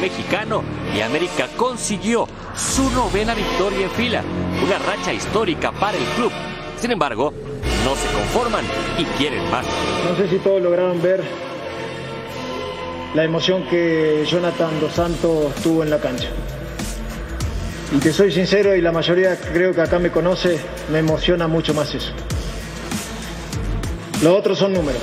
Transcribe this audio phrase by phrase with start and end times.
[0.00, 0.62] Mexicano
[0.94, 4.22] y América consiguió su novena victoria en fila,
[4.64, 6.32] una racha histórica para el club.
[6.78, 7.32] Sin embargo,
[7.84, 8.64] no se conforman
[8.98, 9.66] y quieren más.
[10.08, 11.22] No sé si todos lograron ver
[13.14, 16.28] la emoción que Jonathan Dos Santos tuvo en la cancha.
[17.92, 20.60] Y te soy sincero, y la mayoría creo que acá me conoce,
[20.92, 22.12] me emociona mucho más eso.
[24.22, 25.02] Los otros son números.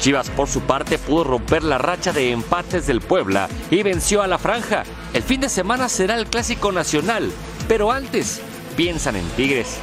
[0.00, 4.26] Chivas, por su parte, pudo romper la racha de empates del Puebla y venció a
[4.28, 4.84] la franja.
[5.12, 7.30] El fin de semana será el clásico nacional,
[7.66, 8.40] pero antes
[8.76, 9.76] piensan en Tigres.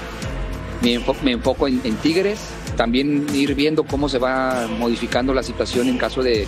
[0.81, 2.39] Me, enfo- me enfoco en, en Tigres,
[2.77, 6.47] también ir viendo cómo se va modificando la situación en caso de,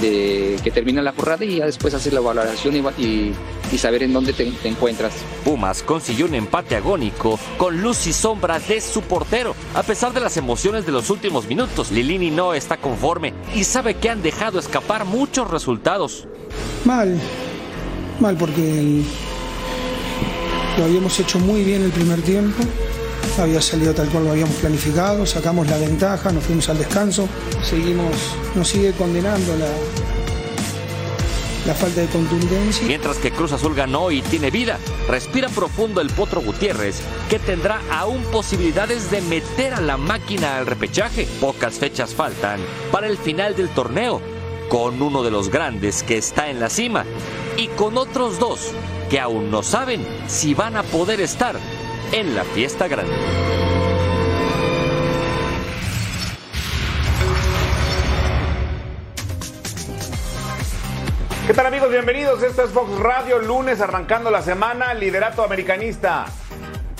[0.00, 3.32] de que termine la jornada y ya después hacer la valoración y, y-
[3.72, 5.12] y saber en dónde te, te encuentras.
[5.44, 9.54] Pumas consiguió un empate agónico con luz y sombra de su portero.
[9.74, 13.94] A pesar de las emociones de los últimos minutos, Lilini no está conforme y sabe
[13.94, 16.28] que han dejado escapar muchos resultados.
[16.84, 17.18] Mal,
[18.20, 19.04] mal porque el-
[20.78, 22.62] lo habíamos hecho muy bien el primer tiempo,
[23.38, 27.28] había salido tal cual lo habíamos planificado, sacamos la ventaja, nos fuimos al descanso,
[27.62, 28.14] seguimos,
[28.54, 29.68] nos sigue condenando la,
[31.66, 32.86] la falta de contundencia.
[32.86, 34.78] Mientras que Cruz Azul ganó y tiene vida,
[35.08, 40.66] respira profundo el Potro Gutiérrez, que tendrá aún posibilidades de meter a la máquina al
[40.66, 41.26] repechaje.
[41.40, 42.60] Pocas fechas faltan
[42.92, 44.20] para el final del torneo,
[44.68, 47.04] con uno de los grandes que está en la cima
[47.56, 48.72] y con otros dos
[49.10, 51.56] que aún no saben si van a poder estar
[52.12, 53.12] en la fiesta grande.
[61.46, 61.90] ¿Qué tal amigos?
[61.90, 62.42] Bienvenidos.
[62.42, 66.26] Esto es Fox Radio, lunes arrancando la semana, liderato americanista.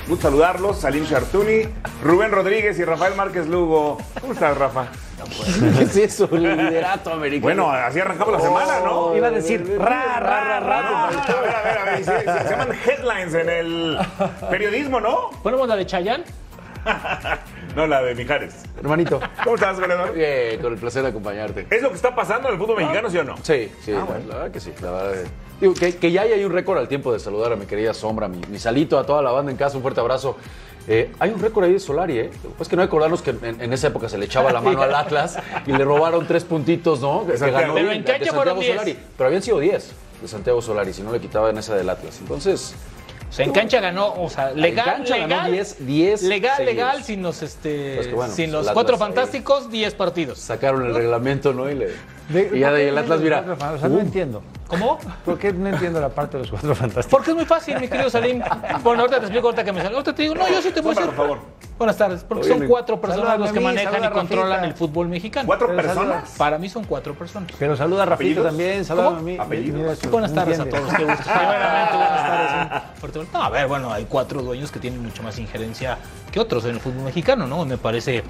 [0.07, 1.63] Gusto saludarlos, Salim Chartuni,
[2.03, 3.99] Rubén Rodríguez y Rafael Márquez Lugo.
[4.21, 4.87] ¿Cómo estás, Rafa?
[5.79, 6.29] ¿Qué es eso?
[6.31, 7.43] Liderato americano.
[7.43, 9.17] Bueno, así arrancamos la semana, ¿no?
[9.17, 12.05] Iba a decir ra, ra, ra, Ah, A ver, a ver, a ver.
[12.05, 13.99] Se, se llaman headlines en el
[14.49, 15.31] periodismo, ¿no?
[15.43, 16.25] ¿Ponemos la de Chayanne?
[17.77, 18.55] No, la de Mijares.
[18.81, 19.21] Hermanito.
[19.45, 20.15] ¿Cómo estás, goleador?
[20.15, 21.67] Bien, con el placer de acompañarte.
[21.69, 23.37] ¿Es lo que está pasando en el fútbol mexicano, sí o no?
[23.43, 24.73] Sí, sí, la, la verdad que sí.
[24.81, 25.27] La verdad, eh.
[25.61, 28.29] Digo, que, que ya hay un récord al tiempo de saludar a mi querida Sombra,
[28.29, 30.39] mi, mi Salito, a toda la banda en casa, un fuerte abrazo.
[30.89, 32.31] Eh, hay un récord ahí de Solari, ¿eh?
[32.59, 34.63] Es que no hay que acordarnos que en, en esa época se le echaba la
[34.63, 37.27] mano al Atlas y le robaron tres puntitos, ¿no?
[37.27, 38.73] Que, que ganó Pero bien, en de Santiago fueron 10.
[38.73, 38.99] Solari.
[39.19, 42.21] Pero habían sido 10 de Santiago Solari, si no le quitaban esa del Atlas.
[42.23, 42.75] Entonces,
[43.29, 46.75] O sea, en cancha ganó, o sea, legal, cancha ganó legal, 10, 10 legal, seguidos.
[46.75, 50.39] legal, sin los, este, Pues bueno, sin pues los cuatro Atlas fantásticos, 10 partidos.
[50.39, 51.69] sacaron el reglamento, ¿no?
[51.69, 51.91] Y, le,
[52.29, 53.45] De- y ya de ahí ¿por el Atlas, mira.
[53.75, 54.43] O sea, no uh, entiendo.
[54.69, 54.99] ¿Cómo?
[55.25, 57.07] ¿Por qué no entiendo la parte de los cuatro fantásticos?
[57.11, 58.43] Porque es muy fácil, mi querido Salim.
[58.83, 59.95] Bueno, ahorita te explico, ahorita que me sale.
[59.95, 61.07] Ahorita te digo, no, yo sí te voy a decir.
[61.07, 61.39] por favor.
[61.79, 65.09] Buenas tardes, porque Oye, son cuatro personas los que mí, manejan y controlan el fútbol
[65.09, 65.47] mexicano.
[65.47, 66.35] ¿Cuatro Pero personas?
[66.39, 67.53] Para mí son cuatro personas.
[67.59, 68.47] Pero saluda a Rafita ¿Apellidos?
[68.47, 69.17] también, saluda ¿Cómo?
[69.19, 69.37] a mí.
[69.39, 70.11] ¿Apellidos?
[70.11, 71.23] Buenas tardes a todos, qué gusto.
[71.23, 73.33] Primeramente, buenas tardes.
[73.33, 75.99] No, a ver, bueno, hay cuatro dueños que tienen mucho más injerencia
[76.33, 77.67] que otros en el fútbol mexicano, ¿no?
[77.67, 78.25] Me parece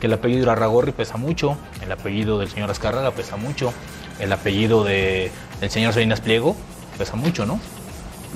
[0.00, 3.72] que el apellido de Arragorri pesa mucho, el apellido del señor Azcárraga pesa mucho,
[4.18, 5.30] el apellido de,
[5.60, 6.56] del señor Salinas Pliego
[6.98, 7.60] pesa mucho, ¿no?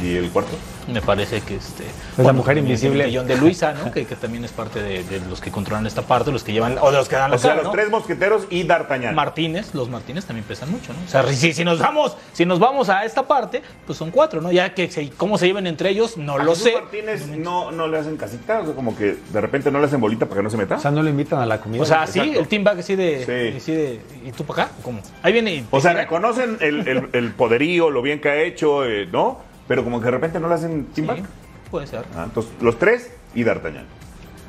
[0.01, 0.53] ¿Y el cuarto?
[0.89, 1.85] Me parece que este.
[2.17, 3.05] la mujer invisible.
[3.05, 3.93] el John de Luisa, ¿no?
[3.93, 6.77] Que, que también es parte de, de los que controlan esta parte, los que llevan.
[6.81, 7.73] O de los que dan la O sea, cara, los ¿no?
[7.73, 9.15] tres mosqueteros y D'Artagnan.
[9.15, 10.99] Martínez, los Martínez también pesan mucho, ¿no?
[11.05, 14.41] O sea, si, si nos vamos, si nos vamos a esta parte, pues son cuatro,
[14.41, 14.51] ¿no?
[14.51, 16.73] Ya que se- cómo se lleven entre ellos, no ¿A lo Jesús sé.
[16.75, 20.01] Martínez no, no le hacen casita, o sea, como que de repente no le hacen
[20.01, 20.77] bolita para que no se meta.
[20.77, 21.83] O sea, no lo invitan a la comida.
[21.83, 22.41] O sea, sí, Exacto.
[22.41, 23.57] el team back así de, Sí.
[23.59, 24.01] así de.
[24.27, 24.73] ¿Y tú para acá?
[24.83, 25.01] ¿Cómo?
[25.23, 25.65] Ahí viene.
[25.71, 29.52] O sea, reconocen el, el- el poderío, lo bien que ha hecho, eh, ¿no?
[29.69, 31.25] Pero como que de repente no le hacen team Sí, back.
[31.71, 32.05] puede ser.
[32.17, 33.85] Ah, entonces, los tres y D'Artagnan.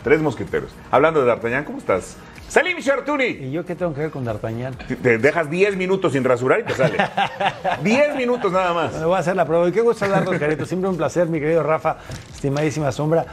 [0.03, 0.71] Tres mosqueteros.
[0.91, 2.17] Hablando de D'Artagnan, ¿cómo estás?
[2.49, 3.23] Salim Shartuni.
[3.25, 4.75] ¿Y yo qué tengo que ver con D'Artagnan?
[4.87, 6.97] Te- Te dejas 10 minutos sin rasurar y te sale.
[7.83, 8.93] 10 minutos nada más.
[8.93, 9.67] Me voy a hacer la prueba.
[9.67, 10.65] Y qué gusto saludarlos, Carito.
[10.65, 11.97] Siempre un placer, mi querido Rafa,
[12.33, 13.25] estimadísima Sombra.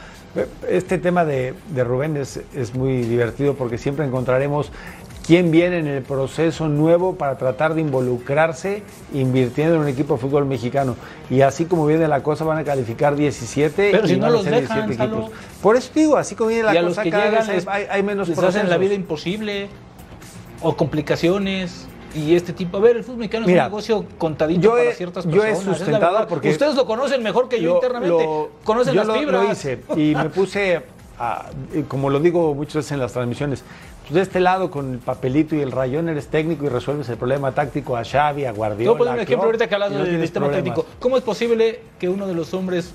[0.67, 4.71] Este tema de, de Rubén es, es muy divertido porque siempre encontraremos
[5.25, 8.83] quién viene en el proceso nuevo para tratar de involucrarse
[9.13, 10.95] invirtiendo en un equipo de fútbol mexicano.
[11.29, 14.29] Y así como viene la cosa, van a calificar 17 Pero y si no van
[14.29, 15.25] a los ser dejan, 17 Salo.
[15.27, 15.39] equipos.
[15.61, 18.27] Por eso digo, así como viene a la cosa, cada llegan vez hay, hay menos
[18.29, 18.79] les hacen la procesos.
[18.79, 19.67] vida imposible
[20.61, 22.77] o complicaciones y este tipo.
[22.77, 25.43] A ver, el fútbol mexicano Mira, es un negocio contadito yo para he- ciertas yo
[25.43, 25.59] he personas.
[25.59, 28.23] es la sustentado porque- Ustedes lo conocen mejor que yo, internamente.
[28.23, 29.43] lo- conocen yo las lo- fibras.
[29.45, 30.81] Lo hice y me puse,
[31.17, 31.45] a-
[31.87, 33.63] como lo digo muchas veces en las transmisiones,
[34.01, 37.17] pues de este lado con el papelito y el rayón eres técnico y resuelves el
[37.17, 38.85] problema táctico a Xavi, a Guardiola.
[38.93, 40.75] Yo pongo un ejemplo ahorita que hablas no del sistema problemas.
[40.75, 40.85] técnico.
[40.99, 42.93] ¿Cómo es posible que uno de los hombres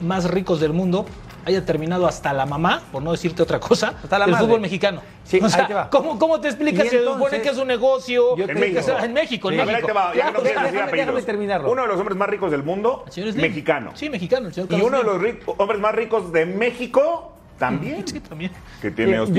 [0.00, 1.04] más ricos del mundo
[1.44, 4.44] haya terminado hasta la mamá, por no decirte otra cosa, Hasta la madre.
[4.46, 5.00] fútbol mexicano?
[5.24, 5.88] Sí, o ahí te va.
[5.90, 8.36] ¿cómo, ¿cómo te explicas se supone entonces, que es un negocio?
[8.36, 8.92] yo te En México.
[9.02, 11.70] en México, A ver, ahí te va, ya no sea, déjame- terminarlo.
[11.72, 13.04] Uno de los hombres más ricos del mundo,
[13.36, 13.90] mexicano.
[13.94, 14.48] Sí, mexicano.
[14.48, 18.04] el señor Y uno de los hombres más ricos de México también.
[18.06, 18.50] Sí, también.
[18.80, 19.32] Que tiene digo- Sí,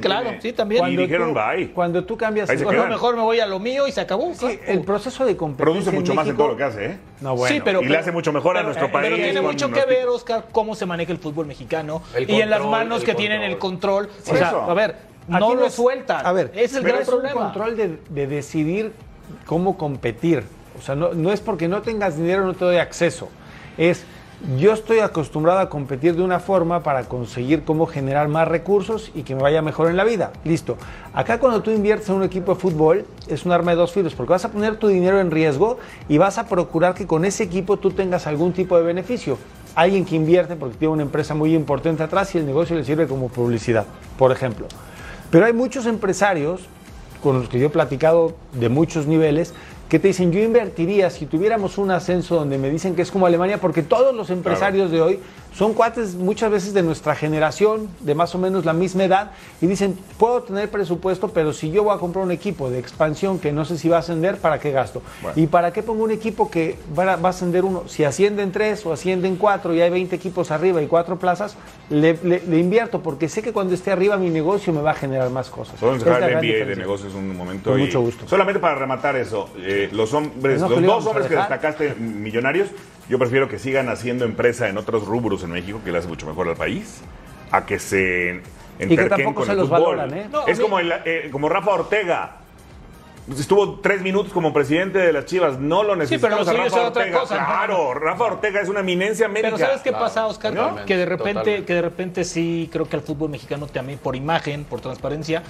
[0.00, 0.78] claro, tiene- sí, también.
[0.78, 1.70] Y Cuando dijeron, tú- bye.
[1.72, 2.88] Cuando tú cambias no, quedan.
[2.90, 4.32] mejor me voy a lo mío y se acabó.
[4.34, 6.86] sí, el proceso de competencia Produce en mucho más en México- todo lo que hace,
[6.86, 6.98] ¿eh?
[7.20, 7.54] No, bueno.
[7.54, 9.04] sí, pero, y le hace mucho mejor a nuestro eh, país.
[9.10, 12.50] Pero tiene mucho que ver, Oscar, cómo se maneja el fútbol mexicano El y en
[12.50, 14.08] las manos que tienen el control.
[14.08, 14.62] Por o sea, eso.
[14.62, 14.96] a ver,
[15.28, 16.26] no lo sueltan.
[16.26, 17.34] A ver, es el gran es problema.
[17.34, 18.92] un control de, de decidir
[19.46, 20.44] cómo competir.
[20.78, 23.28] O sea, no, no es porque no tengas dinero no te doy acceso.
[23.78, 24.04] Es
[24.58, 29.22] yo estoy acostumbrado a competir de una forma para conseguir cómo generar más recursos y
[29.22, 30.32] que me vaya mejor en la vida.
[30.44, 30.76] Listo.
[31.12, 34.14] Acá cuando tú inviertes en un equipo de fútbol es un arma de dos filos
[34.14, 35.78] porque vas a poner tu dinero en riesgo
[36.08, 39.38] y vas a procurar que con ese equipo tú tengas algún tipo de beneficio.
[39.76, 43.06] Alguien que invierte porque tiene una empresa muy importante atrás y el negocio le sirve
[43.06, 43.86] como publicidad,
[44.18, 44.66] por ejemplo.
[45.30, 46.62] Pero hay muchos empresarios
[47.22, 49.54] con los que yo he platicado de muchos niveles
[49.92, 53.26] que te dicen, yo invertiría si tuviéramos un ascenso donde me dicen que es como
[53.26, 55.20] Alemania, porque todos los empresarios de hoy
[55.54, 59.66] son cuates muchas veces de nuestra generación, de más o menos la misma edad, y
[59.66, 63.52] dicen, puedo tener presupuesto, pero si yo voy a comprar un equipo de expansión que
[63.52, 65.02] no sé si va a ascender, ¿para qué gasto?
[65.36, 67.84] ¿Y para qué pongo un equipo que va a, va a ascender uno?
[67.86, 71.56] Si ascienden tres o ascienden cuatro y hay 20 equipos arriba y cuatro plazas,
[71.90, 74.94] le, le- le invierto, porque sé que cuando esté arriba mi negocio me va a
[74.94, 75.78] generar más cosas.
[75.80, 77.70] Dejar el MBA de negocios un momento.
[77.70, 78.26] Con y mucho gusto.
[78.26, 82.68] Solamente para rematar eso, eh, los hombres, No, los le dos hombres que destacaste millonarios,
[83.12, 86.26] yo prefiero que sigan haciendo empresa en otros rubros en México, que le hace mucho
[86.26, 87.02] mejor al país,
[87.50, 88.40] a que se
[88.78, 89.96] enterquen tampoco con se el los fútbol.
[89.98, 90.28] valoran, ¿eh?
[90.32, 92.36] No, es mí- como, el, eh, como Rafa Ortega.
[93.38, 95.58] Estuvo tres minutos como presidente de las Chivas.
[95.58, 97.20] No lo necesitamos pero lo a Rafa otra Ortega.
[97.20, 97.34] cosa.
[97.36, 99.50] Claro, Rafa Ortega es una eminencia médica.
[99.54, 100.54] Pero ¿sabes qué pasa, Oscar?
[100.54, 100.84] ¿No?
[100.86, 101.64] Que de repente, Totalmente.
[101.66, 105.42] que de repente sí creo que al fútbol mexicano también por imagen, por transparencia,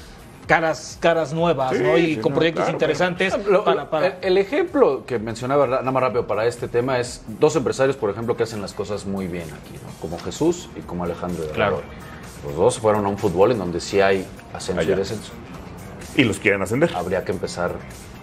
[0.47, 1.97] caras, caras nuevas, Sí, ¿no?
[1.97, 3.35] Y sí, con no, proyectos claro, interesantes
[3.65, 7.57] para, para- El, el ejemplo que mencionaba nada más rápido para este tema es dos
[7.57, 9.91] empresarios, por ejemplo, que hacen las cosas muy bien aquí, ¿no?
[10.01, 11.83] Como Jesús y como Alejandro de Claro.
[12.45, 15.33] Los dos fueron a un fútbol en donde sí hay ascenso y descenso.
[16.17, 16.91] Y los quieren ascender.
[16.95, 17.73] Habría que empezar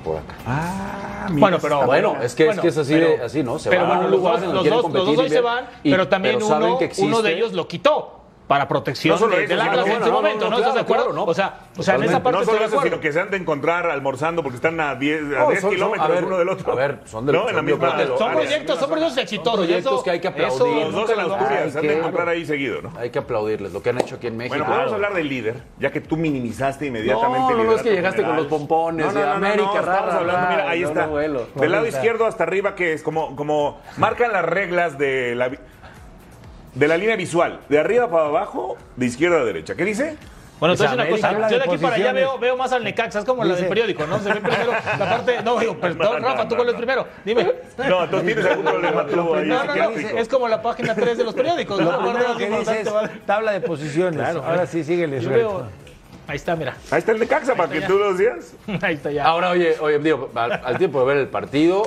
[0.03, 0.35] por acá.
[0.45, 3.43] Ah, mira, Bueno, pero bueno, es que, Bueno, es, que es así, pero- de- así,
[3.43, 3.57] ¿no?
[3.59, 5.41] Se pero van bueno, a un los los quieren dos- los competir dos hoy se
[5.41, 8.18] van, y- pero también pero uno, que uno de ellos lo quitó
[8.49, 10.57] para protección No solo de, eso, del sino Atlas que- en no, momento, no, ¿no?
[10.57, 11.03] ¿Estás de acuerdo?
[11.05, 11.23] claro, no.
[11.25, 13.29] O sea, o sea, en esa parte no solo de eso, sino que se han
[13.29, 16.25] de encontrar almorzando porque están a 10, a No, 10 son- son- kilómetros a ver,
[16.25, 16.71] uno del otro.
[16.71, 19.53] a ver, son de- la de- misma de Son proyectos, son proyectos exitosos.
[19.55, 20.83] Son proyectos eso- que hay que aplaudir.
[20.85, 22.91] Los dos en Asturias, se han de encontrar ahí seguido, ¿no?
[22.97, 24.55] Hay que aplaudirles lo que han hecho aquí en México.
[24.57, 27.83] Bueno, podemos hablar del líder, ya que tú minimizaste inmediatamente No, el no, no, es
[27.83, 30.81] que llegaste con los pompones de América, no, ra, estamos ra, hablando, ra, mira, ahí
[30.81, 31.07] está.
[31.07, 35.51] Del lado izquierdo hasta arriba, que es como, como marcan las reglas de la,
[36.73, 39.75] de la línea visual, de arriba para abajo, de izquierda a derecha.
[39.75, 40.17] ¿Qué dice?
[40.59, 43.25] Bueno, entonces una cosa, yo de aquí para allá veo, veo más al Necaxa, es
[43.25, 44.19] como la del periódico, ¿no?
[44.19, 46.73] Se ve primero la parte, no, digo, perdón, No, no, Rafa, tú no, cuál es
[46.73, 46.77] no.
[46.79, 47.51] primero, dime.
[47.87, 51.17] No, entonces tienes algún problema tú ahí No, no, no, es como la página 3
[51.17, 51.97] de los periódicos, Lo ¿no?
[51.99, 54.19] primero No, no, que no, dice es tabla de posiciones.
[54.19, 54.43] Claro.
[54.45, 55.21] Ahora sí, síguele.
[55.21, 55.63] Yo veo,
[56.27, 57.87] ahí está, mira, Ahí está el de Caxa para que ya.
[57.87, 58.53] tú lo decías.
[58.81, 59.23] ahí está ya.
[59.23, 61.83] Ahora, oye, oye, digo, al, al tiempo de ver el partido,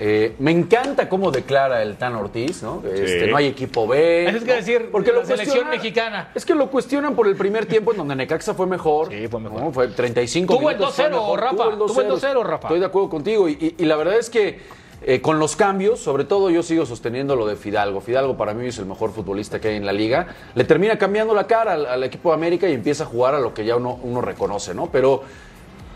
[0.00, 2.82] eh, me encanta cómo declara el Tan Ortiz, ¿no?
[2.86, 3.30] Este, Sí.
[3.30, 4.26] no hay equipo B.
[4.28, 4.54] Es que ¿no?
[4.54, 6.30] decir, porque la lo selección cuestiona- mexicana.
[6.34, 9.08] Es que lo cuestionan por el primer tiempo en donde Necaxa fue mejor.
[9.10, 9.60] Sí, fue mejor.
[9.60, 9.72] ¿no?
[9.72, 10.94] Fue 35 Tuvo el minutos.
[10.94, 11.40] fue 2-0, mejor.
[11.40, 12.68] Rafa, tuvo el 2-0, Rafa.
[12.68, 13.48] Estoy de acuerdo contigo.
[13.48, 14.60] Y, y- y la verdad es que
[15.02, 18.00] eh, con los cambios, sobre todo yo sigo sosteniendo lo de Fidalgo.
[18.00, 20.26] Fidalgo para mí es el mejor futbolista que hay en la liga.
[20.56, 23.38] Le termina cambiando la cara al, al equipo de América y empieza a jugar a
[23.40, 24.86] lo que ya uno, uno reconoce, ¿no?
[24.90, 25.22] Pero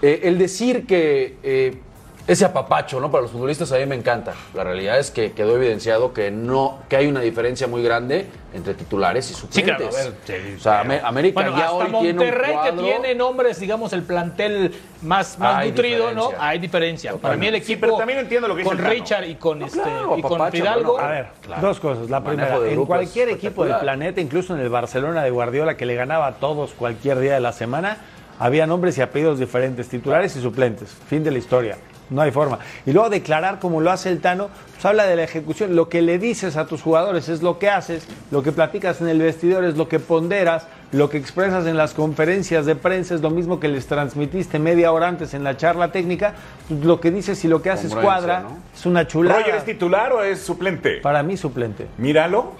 [0.03, 1.77] eh, el decir que eh,
[2.27, 3.11] ese apapacho, ¿no?
[3.11, 4.33] Para los futbolistas a mí me encanta.
[4.55, 8.75] La realidad es que quedó evidenciado que no, que hay una diferencia muy grande entre
[8.75, 9.77] titulares y Sí, suplentes.
[9.77, 12.57] claro, a ver, sí, o sea, Amé- América Bueno, ya hasta hoy tiene un Monterrey,
[12.65, 16.31] que tiene nombres, digamos, el plantel más, más Hay nutrido, ¿no?
[16.39, 17.15] Hay diferencia.
[17.17, 18.85] Para mí el equipo pero también entiendo lo que dice con.
[18.85, 20.93] Richard y con, este, claro, y con Fidalgo.
[20.93, 21.27] bueno, A ver,
[21.61, 22.09] dos cosas.
[22.09, 25.97] La primera, en cualquier equipo del planeta, incluso en el Barcelona de Guardiola, que le
[25.97, 27.97] ganaba a todos cualquier día de la semana,
[28.39, 30.91] había nombres y apellidos diferentes, titulares y suplentes.
[31.09, 31.79] Fin de la historia.
[32.13, 32.59] No hay forma.
[32.85, 35.75] Y luego declarar como lo hace el Tano, pues habla de la ejecución.
[35.75, 39.09] Lo que le dices a tus jugadores es lo que haces, lo que platicas en
[39.09, 43.23] el vestidor es lo que ponderas, lo que expresas en las conferencias de prensa es
[43.23, 46.35] lo mismo que les transmitiste media hora antes en la charla técnica.
[46.69, 48.41] Pues lo que dices y lo que haces cuadra.
[48.41, 48.59] ¿no?
[48.75, 49.39] Es una chulada.
[49.41, 50.99] ¿Roger es titular o es suplente?
[50.99, 51.87] Para mí suplente.
[51.97, 52.53] Míralo.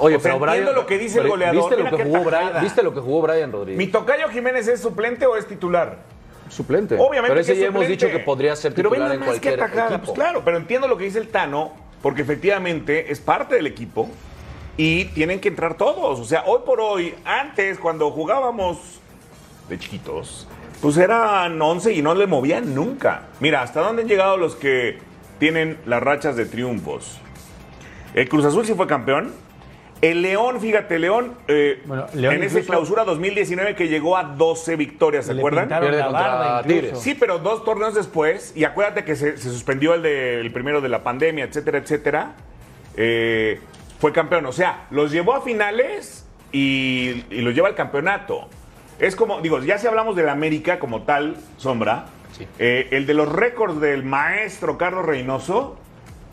[0.00, 1.56] Oye, O sea, pero Brian, entiendo lo que dice el goleador.
[1.56, 2.24] ¿Viste lo que jugó.
[2.24, 2.60] Brian?
[2.60, 3.78] ¿Viste lo que jugó Brian Rodríguez?
[3.78, 6.15] ¿Mi tocayo Jiménez es suplente o es titular?
[6.48, 6.94] Suplente.
[6.96, 7.28] Obviamente.
[7.28, 9.40] Pero ese que es ya hemos dicho que podría ser Pero titular en nada más
[9.40, 9.96] que cualquier atajada.
[9.96, 10.14] equipo.
[10.14, 11.72] Pues claro, pero entiendo lo que dice el Tano,
[12.02, 14.08] porque efectivamente es parte del equipo
[14.76, 16.20] y tienen que entrar todos.
[16.20, 19.00] O sea, hoy por hoy, antes, cuando jugábamos
[19.68, 20.46] de chiquitos,
[20.80, 23.22] pues eran 11 y no le movían nunca.
[23.40, 24.98] Mira, ¿hasta dónde han llegado los que
[25.38, 27.18] tienen las rachas de triunfos?
[28.14, 29.32] El Cruz Azul sí fue campeón.
[30.02, 34.76] El León, fíjate, León, eh, Bueno, León en esa clausura 2019 que llegó a 12
[34.76, 35.68] victorias, ¿se Le acuerdan?
[35.68, 36.98] Pierde contra Tigres.
[37.00, 40.80] Sí, pero dos torneos después, y acuérdate que se, se suspendió el, de- el primero
[40.80, 42.32] de la pandemia, etcétera, etcétera,
[42.96, 43.58] eh,
[43.98, 44.44] fue campeón.
[44.46, 48.48] O sea, los llevó a finales y, y los lleva al campeonato.
[48.98, 52.06] Es como, digo, ya si hablamos del América como tal, Sombra,
[52.58, 55.78] eh, el de los récords del maestro Carlos Reynoso,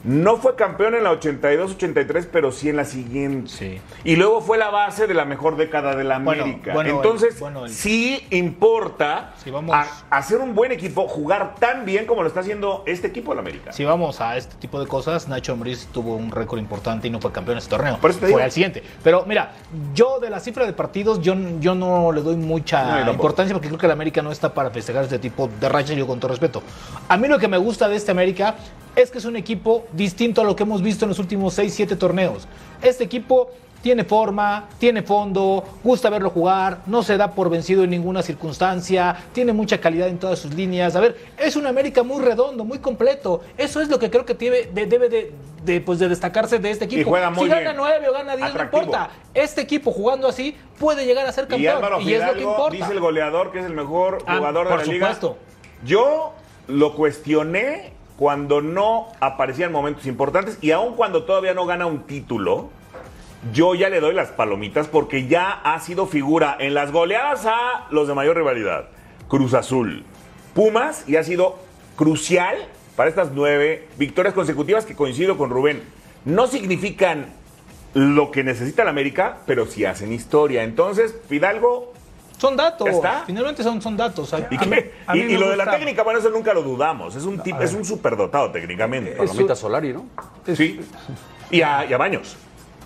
[0.04, 3.50] no fue campeón en la 82-83, pero sí en la siguiente.
[3.50, 3.82] Sí.
[4.04, 6.74] Y luego fue la base de la mejor década de la América.
[6.74, 11.86] bueno, Entonces, bueno, el- sí importa Si vamos- a- hacer un buen equipo, jugar tan
[11.86, 13.72] bien como lo está haciendo este equipo de la América.
[13.72, 17.20] Si vamos a este tipo de cosas, Nacho Ambriz tuvo un récord importante y no
[17.22, 17.98] fue campeón en este torneo.
[18.00, 18.40] Por eso te fue digo.
[18.42, 18.84] al siguiente.
[19.04, 19.54] Pero mira,
[19.94, 23.80] yo de la cifra de partidos, yo, yo no le doy mucha importancia porque creo
[23.80, 26.62] que la América no está para festejar este tipo de rachas, yo con todo respeto.
[27.08, 28.56] A mí lo que me gusta de este América
[28.96, 31.74] es que es un equipo distinto a lo que hemos visto en los últimos 6,
[31.74, 32.48] 7 torneos.
[32.82, 33.50] Este equipo
[33.82, 39.18] tiene forma, tiene fondo, gusta verlo jugar, no se da por vencido en ninguna circunstancia,
[39.34, 40.96] tiene mucha calidad en todas sus líneas.
[40.96, 43.42] A ver, es un América muy redondo, muy completo.
[43.58, 45.34] Eso es lo que creo que tiene- de- debe de,
[45.66, 47.10] de, pues, de destacarse de este equipo.
[47.10, 47.76] juega muy si gana bien.
[47.76, 48.82] 9 o gana 10, Atractivo.
[48.84, 49.10] no importa.
[49.34, 51.76] Este equipo jugando así puede llegar a ser Y campeón.
[51.76, 52.78] Álvaro Y, es lo que importa.
[52.78, 55.08] dice el goleador que es el mejor Ah, jugador de la liga.
[55.14, 55.38] supuesto.
[55.86, 56.32] Yo
[56.68, 62.70] lo cuestioné cuando no aparecían momentos importantes y aun cuando todavía no gana un título,
[63.52, 67.88] yo ya le doy las palomitas porque ya ha sido figura en las goleadas a
[67.92, 68.86] los de mayor rivalidad.
[69.28, 70.04] Cruz Azul,
[70.54, 71.58] Pumas y ha sido
[71.96, 72.56] crucial
[72.96, 75.82] para estas nueve victorias consecutivas que coincido con Rubén.
[76.26, 77.26] No significan
[77.94, 80.64] lo que necesita la América, pero sí hacen historia.
[80.64, 81.94] Entonces, Fidalgo
[82.38, 82.90] Son datos.
[83.26, 84.32] Finalmente son, son datos.
[84.34, 84.94] ¿Y, a mí- qué?
[85.08, 87.16] a mí Y- me y lo de la técnica, bueno, eso nunca lo dudamos.
[87.16, 89.12] Es un tipo, es un superdotado técnicamente.
[89.12, 90.06] Palomita Solari, ¿no?
[90.54, 90.82] Sí.
[91.52, 92.36] Y a, y a Baños.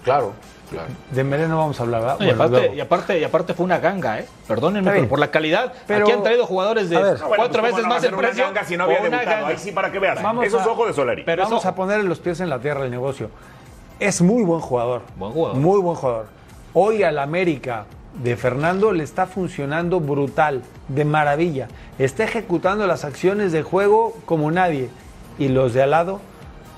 [0.04, 0.34] Claro,
[0.70, 0.88] claro.
[1.12, 2.20] De Meré no vamos a hablar, ¿verdad?
[2.20, 4.28] No, y, aparte, y, aparte, y aparte fue una ganga, ¿eh?
[4.48, 5.74] Perdónenme, pero por la calidad.
[5.88, 7.18] Pero- Aquí han traído jugadores de ver.
[7.18, 8.44] Cuatro pues, ¿cómo veces no más el una precio.
[8.46, 9.36] ganga si no había Una debutado?
[9.38, 9.48] ganga.
[9.48, 10.22] Ahí sí, para que veas.
[10.22, 11.24] Vamos Eso es a- ojo de Solari.
[11.24, 13.30] Pero Vamos eso- a ponerle los pies en la tierra del negocio.
[14.00, 15.02] Es muy buen jugador.
[15.16, 15.58] Buen jugador.
[15.58, 16.28] Muy buen jugador.
[16.74, 17.86] Hoy al América
[18.24, 21.68] de Fernando le está funcionando brutal, de maravilla.
[22.00, 24.90] Está ejecutando las acciones de juego como nadie.
[25.40, 26.20] Y los de al lado,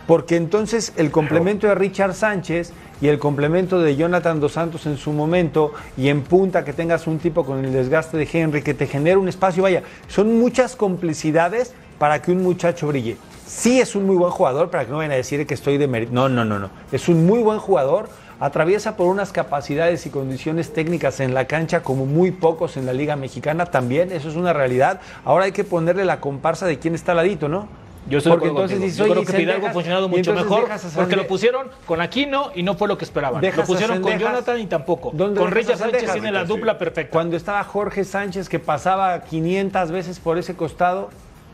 [0.05, 4.97] porque entonces el complemento de Richard Sánchez y el complemento de Jonathan Dos Santos en
[4.97, 8.73] su momento y en punta que tengas un tipo con el desgaste de Henry que
[8.73, 13.17] te genera un espacio, vaya, son muchas complicidades para que un muchacho brille.
[13.49, 15.87] Sí es un muy buen jugador, para que no vayan a decir que estoy de
[15.87, 16.13] mérito.
[16.13, 16.69] No, no, no, no.
[16.91, 18.07] Es un muy buen jugador,
[18.39, 22.93] atraviesa por unas capacidades y condiciones técnicas en la cancha como muy pocos en la
[22.93, 25.01] Liga Mexicana también, eso es una realidad.
[25.25, 27.67] Ahora hay que ponerle la comparsa de quién está al ladito, ¿no?
[28.07, 31.69] Yo Porque entonces dices, Yo creo que Fidalgo ha funcionado mucho mejor porque lo pusieron
[31.87, 33.41] con Aquino y no fue lo que esperaban.
[33.41, 34.17] Dejas Lo pusieron con.
[34.17, 35.11] Jonathan y tampoco.
[35.13, 37.11] ¿Dónde Con Richard Sánchez tiene la dupla perfecta.
[37.11, 41.09] Cuando estaba Jorge Sánchez que pasaba 500 veces por ese costado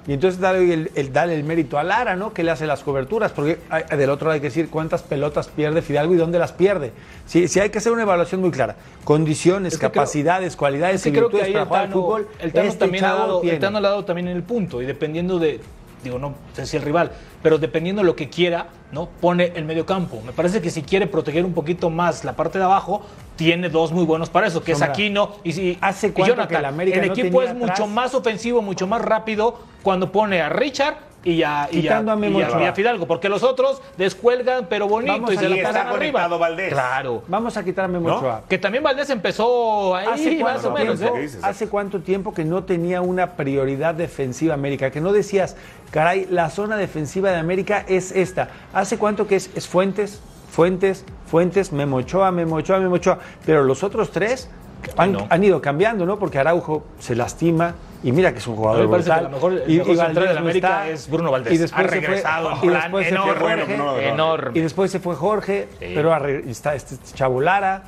[0.07, 2.31] y entonces dale el, el- mérito a Lara, ¿no?
[2.33, 5.47] Que le hace las coberturas, porque hay- del otro lado hay que decir cuántas pelotas
[5.47, 6.91] pierde Fidalgo y dónde las pierde.
[7.25, 8.75] Sí, sí hay que hacer una evaluación muy clara.
[9.03, 12.17] Condiciones, Es que creo- capacidades, cualidades Es que y creo que virtudes para el jugar
[12.17, 12.27] al fútbol.
[12.39, 13.59] el Tano este también ha dado, el.
[13.59, 15.59] Tano ha dado también en el punto y dependiendo de,
[16.05, 17.11] digo, no sé si el rival,
[17.43, 19.09] pero dependiendo de lo que quiera, ¿no?
[19.21, 20.21] Pone el medio campo.
[20.25, 23.91] Me parece que si quiere proteger un poquito más la parte de abajo, tiene dos
[23.91, 26.47] muy buenos para eso, que Sombra, es Aquino y, y, ¿hace y Jonathan.
[26.47, 30.49] que el América no equipo es mucho más ofensivo, mucho más rápido cuando pone a
[30.49, 30.95] Richard
[31.25, 35.13] y ya y a, y a, y a Fidalgo, porque los otros descuelgan, pero bonito,
[35.13, 36.27] Vamos y se la pasan arriba.
[36.27, 36.71] Valdés.
[36.71, 37.23] Claro.
[37.27, 40.99] Vamos a quitar a Memo Que también Valdés empezó ahí, ¿Hace más o menos.
[40.99, 44.91] Tiempo, ¿Hace cuánto tiempo que no tenía una prioridad defensiva América?
[44.91, 45.57] Que no decías,
[45.89, 48.49] caray, la zona defensiva de América es esta.
[48.71, 53.17] ¿Hace cuánto que es, es Fuentes, Fuentes, Fuentes, Memochoa, Memochoa, Memochoa?
[53.47, 54.47] Pero los otros tres
[54.95, 56.19] han, han ido cambiando, ¿no?
[56.19, 57.73] Porque Araujo se lastima,
[58.05, 58.83] y mira que es un jugador.
[58.83, 59.25] A brutal.
[59.25, 61.53] que mejor, el y, mejor y central de la América está, es Bruno Valdés.
[61.53, 63.99] Y después ha regresado se fue, enorme, Jorge, no, no.
[63.99, 65.91] enorme, Y después se fue Jorge, sí.
[65.95, 66.15] pero
[66.47, 67.81] está este, este Chavo Lara.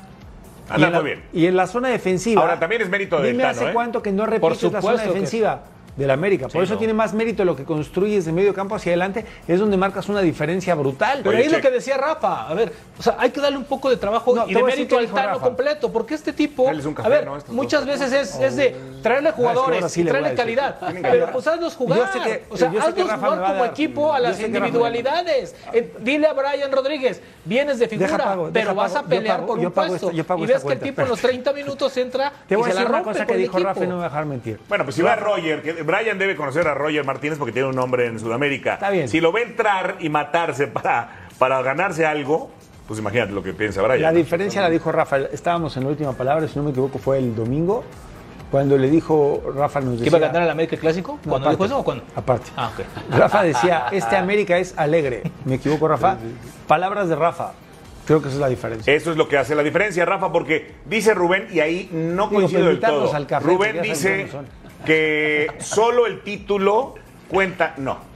[0.68, 1.22] Anda y, en la, bien.
[1.32, 2.42] y en la zona defensiva.
[2.42, 3.72] Ahora también es mérito de Dime Tano, hace ¿eh?
[3.72, 5.62] cuánto que no repites la zona defensiva
[5.98, 6.48] del América.
[6.48, 9.76] Por eso tiene más mérito lo que construyes de medio campo hacia adelante, es donde
[9.76, 11.20] marcas una diferencia brutal.
[11.24, 12.48] Pero ahí es lo que decía Rafa.
[12.48, 15.08] A ver, o sea, hay que darle un poco de trabajo y de mérito al
[15.08, 20.34] Tano completo, porque este tipo, a ver, muchas veces es, es, de traerle jugadores traerle
[20.34, 20.78] calidad.
[21.02, 22.10] Pero pues hazlos jugar.
[22.12, 25.54] Que, o sea, hazlos jugar como equipo a las individualidades.
[25.72, 30.12] Eh, dile a Brian Rodríguez, vienes de figura, pero vas a pelear por un puesto.
[30.12, 32.70] y ves que el tipo en los 30 minutos entra y la rompe Te voy
[32.70, 34.60] a decir una cosa que dijo Rafa y no me voy a dejar mentir.
[34.68, 38.06] Bueno, pues si va Roger, Brian debe conocer a Roger Martínez porque tiene un nombre
[38.06, 38.74] en Sudamérica.
[38.74, 39.08] Está bien.
[39.08, 42.50] Si lo ve entrar y matarse para, para ganarse algo,
[42.86, 44.02] pues imagínate lo que piensa Brian.
[44.02, 45.16] La diferencia la dijo Rafa.
[45.32, 47.84] Estábamos en la última palabra, si no me equivoco, fue el domingo.
[48.50, 51.18] Cuando le dijo Rafa nos ¿Que iba a cantar el América Clásico?
[51.26, 52.04] ¿Cuándo aparte, o cuándo?
[52.14, 52.50] Aparte.
[52.54, 52.70] Ah,
[53.10, 55.22] Rafa decía, este América es alegre.
[55.46, 56.18] ¿Me equivoco, Rafa?
[56.66, 57.52] Palabras de Rafa.
[58.06, 58.92] Creo que esa es la diferencia.
[58.92, 62.68] Eso es lo que hace la diferencia, Rafa, porque dice Rubén, y ahí no coincido
[62.70, 63.14] Digo, todo.
[63.14, 64.28] Al Rubén dice
[64.84, 66.94] que solo el título
[67.28, 67.74] cuenta.
[67.76, 68.08] No.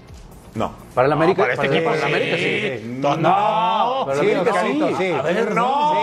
[0.54, 0.74] No.
[0.94, 1.42] ¿Para el América?
[1.42, 2.98] para este equipo, para el América, sí.
[3.00, 4.12] No, no.
[4.12, 5.10] El América, sí.
[5.10, 5.94] A ver, no.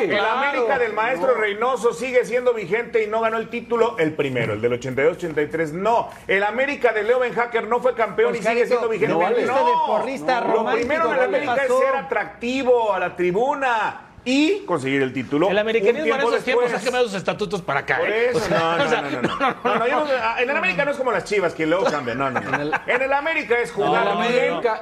[0.00, 0.18] El.
[0.18, 4.60] América del maestro Reynoso sigue siendo vigente y no ganó el título el primero, el
[4.60, 6.08] del 82-83, no.
[6.26, 9.12] El América de Leo Ben Hacker no fue campeón pues, y sigue siendo vigente.
[9.12, 9.42] no vale.
[9.42, 15.02] Este deporrista Lo primero en el América es ser atractivo a la tribuna y conseguir
[15.02, 15.50] el título.
[15.50, 17.98] El americanismo en esos tiempos ha quemado sus estatutos para acá.
[17.98, 18.30] Por ¿eh?
[18.30, 22.18] eso, no, no, no, En el América no es como las chivas, que luego cambian.
[22.18, 24.02] No, no, En el América es jugar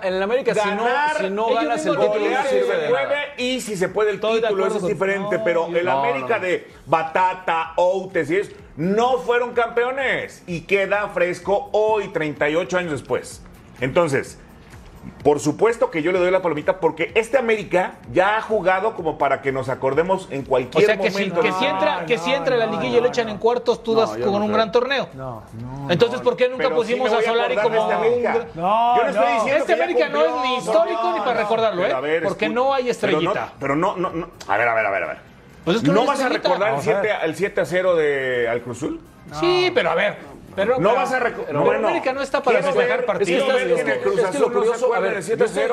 [0.02, 0.70] En el América, si
[1.30, 5.38] no ganas el título, no sirve Y si se puede el título, eso es diferente.
[5.44, 10.42] Pero el América de Batata, Outes y eso, no fueron campeones.
[10.46, 13.42] Y queda fresco hoy, 38 años después.
[13.80, 14.38] Entonces...
[15.26, 19.18] Por supuesto que yo le doy la palomita porque este América ya ha jugado como
[19.18, 21.42] para que nos acordemos en cualquier o sea, que momento.
[21.42, 23.82] Si, que, si entra, no, que si entra la liguilla y lo echan en cuartos,
[23.82, 25.08] tú das con un gran torneo.
[25.14, 25.42] No,
[25.88, 28.46] Entonces, ¿por qué nunca pusimos sí a Solari como este América.
[28.54, 32.00] No, no, Este América no es ni histórico ni para recordarlo, ¿eh?
[32.00, 33.52] Ver, porque no hay estrellita.
[33.58, 34.28] Pero no, no, no.
[34.46, 35.16] A ver, a ver, a ver, a ver.
[35.64, 36.78] Pues ¿No, vas a recordar
[37.24, 39.00] el 7 a 0 de Al Cruzul?
[39.40, 40.18] Sí, pero a ver,
[40.56, 43.48] pero, no vas a pero América no está para festejar partidos.
[43.48, 43.58] A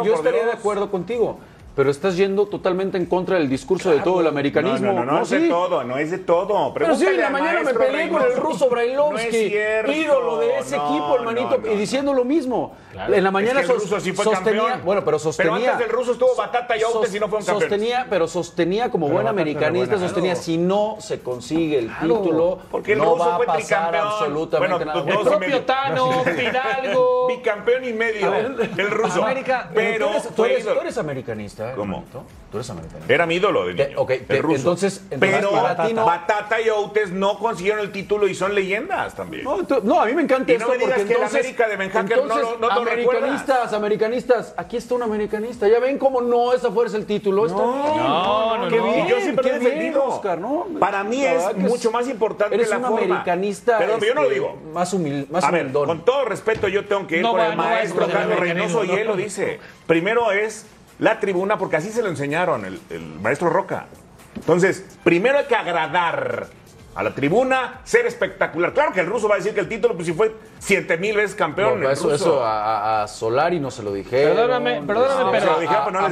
[0.04, 1.40] yo estaría de acuerdo contigo.
[1.76, 4.94] Pero estás yendo totalmente en contra del discurso de todo el americanismo.
[4.94, 6.74] No, no, no, no, no es de todo, no es de todo.
[6.74, 9.56] Pero sí, en la mañana me peleé con el ruso Brailovsky,
[9.88, 12.76] ídolo de ese equipo, hermanito, y diciendo lo mismo.
[12.94, 15.54] En la mañana es sostenía, bueno, pero sostenía.
[15.54, 17.70] Pero antes del ruso estuvo Batata y Outes y no fueron campeones.
[17.70, 23.00] Sostenía, pero sostenía como buen americanista, sostenía si no se consigue el título, Porque el
[23.00, 25.22] no va a pasar absolutamente pues, nada.
[25.22, 29.26] El propio Tano, Fidalgo, bicampeón y medio, el ruso.
[29.74, 31.63] Pero tú eres americanista.
[31.76, 32.04] ¿Cómo?
[32.52, 33.12] Tú eres americanista.
[33.12, 34.58] Era mi ídolo de eh, niño, te, ruso.
[34.58, 36.62] Entonces, Pero Batata.
[36.62, 39.44] Y Outes no consiguieron el título y son leyendas también.
[39.44, 42.44] No, a mí me encanta y esto no me digas que América de Benjaker entonces,
[42.44, 45.68] no, no, no Americanistas, americanistas, aquí está un americanista.
[45.68, 47.48] Ya ven cómo no esa fuerza el título.
[47.48, 50.02] Está no, no, qué bien, yo siempre he defendido.
[50.02, 50.40] Bien, Oscar,
[50.80, 53.80] Para mí es mucho más importante eres la un americanista.
[53.80, 54.58] Pero yo no lo este, digo.
[54.72, 58.84] Más humilde, más con todo respeto yo tengo que ir con el maestro Carlos Reynoso
[58.84, 59.60] y él lo dice.
[59.88, 60.68] Primero es
[61.04, 63.88] la tribuna, porque así se lo enseñaron el, el maestro Roca.
[64.36, 66.48] Entonces, primero hay que agradar
[66.96, 68.74] a la tribuna, ser espectacular.
[68.74, 71.16] Claro que el ruso va a decir que el título, pues si fue siete mil
[71.16, 71.72] veces campeón.
[71.72, 74.26] Bueno, eso, eso a, a, Solari no se lo dije.
[74.28, 75.58] Perdóname, perdóname, pero.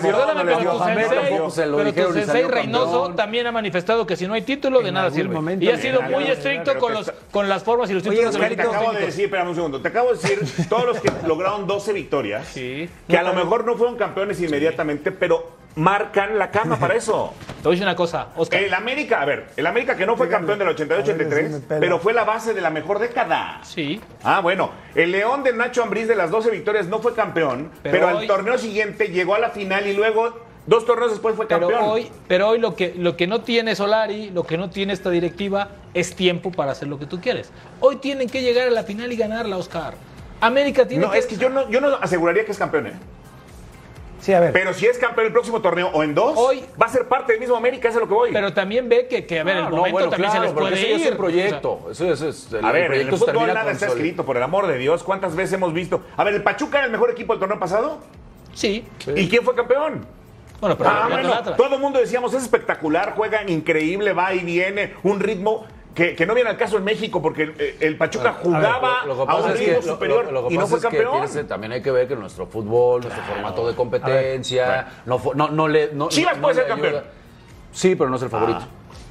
[0.02, 0.56] Perdóname,
[1.94, 5.12] pero tu sensei Reynoso también ha manifestado que si no hay título, en de nada
[5.12, 5.36] sirve.
[5.36, 8.36] Momento, y ha sido muy estricto con, los, con las formas y los títulos.
[8.36, 11.12] Oye, te acabo de decir, espérame un segundo, te acabo de decir todos los que
[11.28, 16.78] lograron 12 victorias, que a lo mejor no fueron campeones inmediatamente, pero marcan la cama
[16.78, 17.34] para eso.
[17.48, 18.62] Te voy a decir una cosa, Oscar.
[18.62, 22.24] El América, a ver, el América que no fue campeón del 88-83, pero fue la
[22.24, 23.62] base de la mejor década.
[23.64, 24.02] Sí.
[24.24, 28.08] Ah, bueno, el León de Nacho Ambriz de las 12 victorias no fue campeón, pero,
[28.08, 31.72] al torneo siguiente llegó a la final y luego dos torneos después fue campeón.
[31.74, 34.94] Pero hoy, pero hoy lo que lo que no tiene Solari, lo que no tiene
[34.94, 37.52] esta directiva es tiempo para hacer lo que tú quieres.
[37.80, 39.94] Hoy tienen que llegar a la final y ganarla, Oscar.
[40.40, 41.20] América tiene no, que...
[41.20, 42.94] es que yo no yo no aseguraría que es campeón, ¿eh?
[44.26, 47.34] Pero si es campeón el próximo torneo o en dos, Hoy, va a ser parte
[47.34, 48.32] del mismo América, eso es lo que voy.
[48.32, 50.28] Pero también ve que, que a ver, ah, el momento no, bueno,
[50.68, 51.80] eso es un proyecto.
[52.62, 55.04] A ver, el en el fútbol nada está escrito, por el amor de Dios.
[55.04, 56.02] ¿Cuántas veces hemos visto?
[56.18, 58.00] A ver, ¿el Pachuca era el mejor equipo del torneo pasado?
[58.54, 58.86] Sí.
[59.16, 60.06] ¿Y quién fue campeón?
[60.60, 64.94] Bueno, pero ah, bueno, todo el mundo decíamos, es espectacular, juegan increíble, va y viene,
[65.02, 69.06] un ritmo que, que no viene al caso en México, porque el, el Pachuca jugaba
[69.06, 70.80] Lo- lo que a un es ritmo que- superior lo- lo que y no fue
[70.80, 71.48] es que campeón.
[71.48, 75.92] también hay que ver que nuestro fútbol, nuestro formato de competencia, no, no, no le.
[75.94, 77.04] No, Chivas no puede le ser campeón.
[77.74, 78.60] Sí, pero no es el favorito.
[78.62, 78.68] Ah,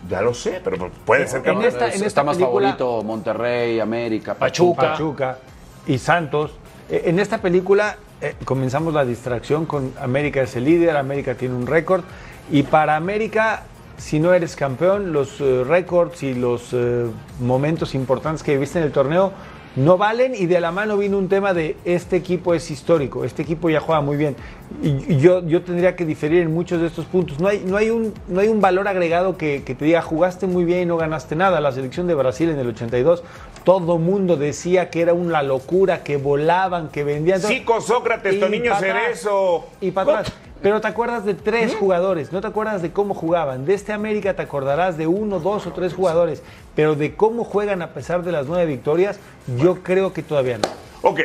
[0.09, 1.67] ya lo sé, pero puede ser En campeón.
[1.69, 4.93] esta- Es- en está más película- favorito Monterrey, América, Pachuca.
[4.93, 5.39] Pachuca
[5.87, 6.53] y Santos.
[6.89, 11.55] Eh, En esta película eh, comenzamos la distracción con América es el líder, América tiene
[11.55, 12.03] un récord
[12.51, 13.63] y para América,
[14.01, 17.07] si no eres campeón, los eh, récords y los eh,
[17.39, 19.33] momentos importantes que viste en el torneo
[19.77, 23.43] no valen y de la mano vino un tema de este equipo es histórico, este
[23.43, 24.35] equipo ya juega muy bien
[24.83, 27.39] y, yo, yo tendría que diferir en muchos de estos puntos.
[27.41, 30.47] No hay, no hay, un, no hay un valor agregado que, que te diga jugaste
[30.47, 31.61] muy bien y no ganaste nada.
[31.61, 33.23] La selección de Brasil en el 82,
[33.65, 37.41] todo mundo decía que era una locura, que volaban, que vendían.
[37.41, 39.67] Zico, Sócrates, Toniño Cerezo.
[39.81, 40.33] Y para atrás.
[40.63, 43.65] Pero te acuerdas de tres jugadores, no te acuerdas de cómo jugaban.
[43.65, 46.43] De este América te acordarás de uno, dos o tres jugadores.
[46.75, 49.19] Pero de cómo juegan a pesar de las nueve victorias,
[49.57, 50.69] yo creo que todavía no.
[51.03, 51.21] Ok.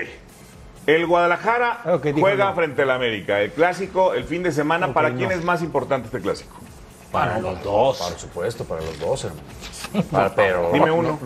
[0.87, 2.55] El Guadalajara dijo juega no.
[2.55, 3.41] frente al América.
[3.41, 4.93] El clásico, el fin de semana.
[4.93, 5.17] ¿Para no.
[5.17, 6.55] quién es más importante este clásico?
[7.11, 7.97] Para los dos.
[7.97, 9.41] Por supuesto, para los dos, hermano.
[10.11, 10.69] Para- pero.
[10.71, 11.19] Dime no- uno.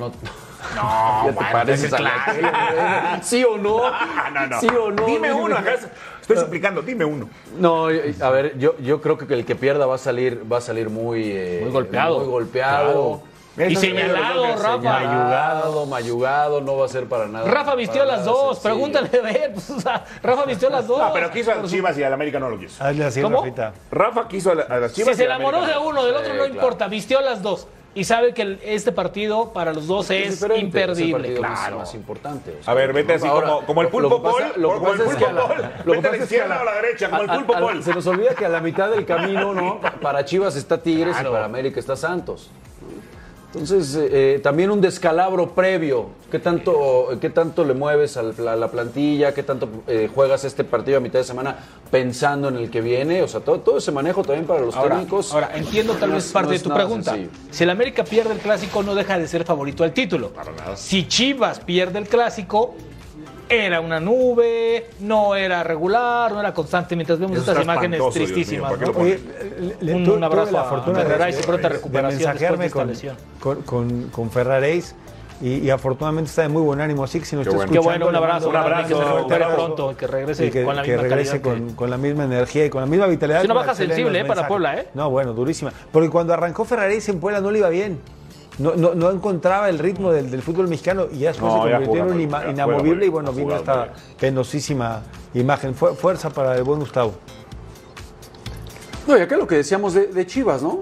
[0.76, 3.20] No, ya te pareces a la.
[3.24, 3.82] ¿Sí o no?
[3.92, 4.60] Ah, no, no.
[4.60, 5.06] ¿Sí o no?
[5.06, 5.34] Dime Dime.
[5.34, 5.58] uno.
[5.58, 5.76] acá
[6.30, 7.28] Estoy suplicando, dime uno.
[7.58, 10.62] No, a ver, yo, yo creo que el que pierda va a salir, va a
[10.62, 12.20] salir muy, eh, Muy golpeado.
[12.20, 13.22] Muy golpeado.
[13.58, 14.78] Y señalado, que- Rafa.
[14.78, 17.50] Mayugado, mayugado, no va a ser para nada.
[17.50, 18.60] Rafa vistió las dos.
[18.60, 18.62] sencillo.
[18.64, 19.54] Pregúntale a ver.
[19.54, 21.00] pues, o sea, Rafa vistió las dos.
[21.00, 22.82] No, pero quiso a las Chivas y al América no lo quiso.
[22.82, 23.40] Hazle así, ¿Cómo?
[23.42, 23.74] Rafita.
[23.92, 25.18] Rafa quiso a, la- a las Si Chivas.
[25.18, 25.90] se y al enamoró América de no.
[25.90, 26.54] uno, del otro Sí, no claro.
[26.54, 26.88] importa.
[26.88, 27.68] Vistió las dos.
[27.96, 31.12] Y sabe que el- este partido para los dos es, es el imperdible.
[31.14, 31.78] partido más- claro.
[31.80, 32.58] más importante.
[32.60, 34.44] o sea, A ver, vete así ahora, como, como el pulpo Paul.
[34.58, 37.10] Lo que el pasa es que pulpo a la- es izquierda o a la derecha,
[37.10, 37.84] como el a- pulpo a- Paul.
[37.84, 39.80] Se nos olvida que a la mitad del camino, ¿no?
[40.02, 42.50] Para Chivas está Tigres y para América está Santos.
[43.52, 46.08] Entonces, eh, eh, también un descalabro previo.
[46.30, 49.34] ¿Qué tanto, qué tanto le mueves a la, a la plantilla?
[49.34, 51.58] ¿Qué tanto eh, juegas este partido a mitad de semana
[51.90, 53.24] pensando en el que viene?
[53.24, 55.34] O sea, todo, todo ese manejo también para los Ahora, técnicos.
[55.34, 57.12] ahora, entiendo tal vez parte no de tu nada pregunta.
[57.14, 57.32] sencillo.
[57.50, 60.32] Si el América pierde el clásico, no deja de ser favorito al título.
[60.76, 62.76] Si Chivas pierde el clásico,
[63.50, 66.96] era una nube, no era regular, no era constante.
[66.96, 68.72] Mientras vemos Eso estas imágenes mío, tristísimas.
[68.74, 69.00] ¿para qué ¿no?
[69.00, 69.20] Oye,
[69.82, 73.10] le- Un- abrazo a fortuna de, Ferraris y pronta de recuperación mensajearme después de esta
[73.10, 73.64] con, lesión.
[73.66, 74.96] con, con, con Ferraréis
[75.42, 77.04] y, y afortunadamente está de muy buen ánimo.
[77.04, 77.72] Así que si nos Qué está bueno.
[77.72, 78.50] Qué escuchando, bueno, un abrazo.
[78.50, 81.68] un abrazo, que se recupere pronto, que regrese que, con la que misma regrese con,
[81.70, 83.40] que- con la misma energía y con la misma vitalidad.
[83.40, 84.48] Es una baja sensible, eh, para.
[84.48, 84.88] Puebla, ¿eh?
[84.94, 85.72] No, bueno, durísima.
[85.92, 88.00] Porque cuando arrancó Ferraréis en Puebla no le iba bien.
[88.60, 91.72] No, no, no encontraba el ritmo del, del fútbol mexicano y ya después No, se
[91.72, 95.02] convirtió en un bien, inamovible y bueno, vino esta penosísima
[95.34, 95.74] imagen.
[95.74, 97.14] Fu- fuerza para el buen Gustavo.
[99.08, 100.80] No, y acá lo que decíamos de, de Chivas, ¿no?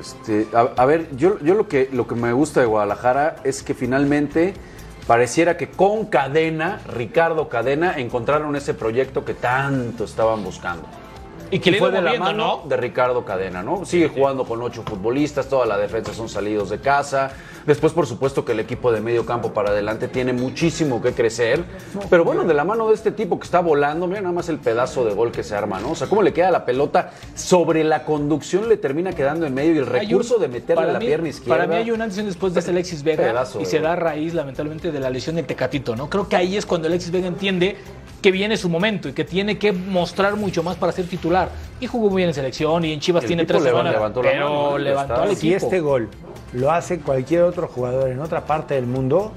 [0.00, 3.62] Este, a, a ver, yo, yo lo, que, lo que me gusta de Guadalajara es
[3.62, 4.54] que finalmente
[5.06, 10.84] pareciera que con Cadena, Ricardo Cadena, encontraron ese proyecto que tanto estaban buscando.
[11.52, 12.68] Y que le fue de la mano ¿no?
[12.68, 13.84] de Ricardo Cadena, ¿no?
[13.84, 17.30] Sigue jugando con ocho futbolistas, toda la defensa son salidos de casa.
[17.66, 21.62] Después, por supuesto, que el equipo de medio campo para adelante tiene muchísimo que crecer.
[22.10, 24.58] Pero bueno, de la mano de este tipo que está volando, mira nada más el
[24.58, 25.92] pedazo de gol que se arma, ¿no?
[25.92, 29.74] O sea, cómo le queda la pelota sobre la conducción, le termina quedando en medio
[29.74, 31.54] y el recurso de meterle la mí- pierna izquierda.
[31.54, 33.76] Para mí hay un antes y un después de este Alexis Vega Pedazo y se
[33.78, 33.84] gol.
[33.88, 36.08] da raíz, lamentablemente, de la lesión del Tecatito, ¿no?
[36.10, 37.76] Creo que ahí es cuando Alexis Vega entiende
[38.22, 41.50] que viene su momento y que tiene que mostrar mucho más para ser titular.
[41.80, 44.30] Y jugó muy bien en selección y en Chivas El tiene tres semanas, levantó la
[44.30, 45.66] pero mano, levantó al Si equipo.
[45.66, 46.08] este gol
[46.52, 49.32] lo hace cualquier otro jugador en otra parte del mundo,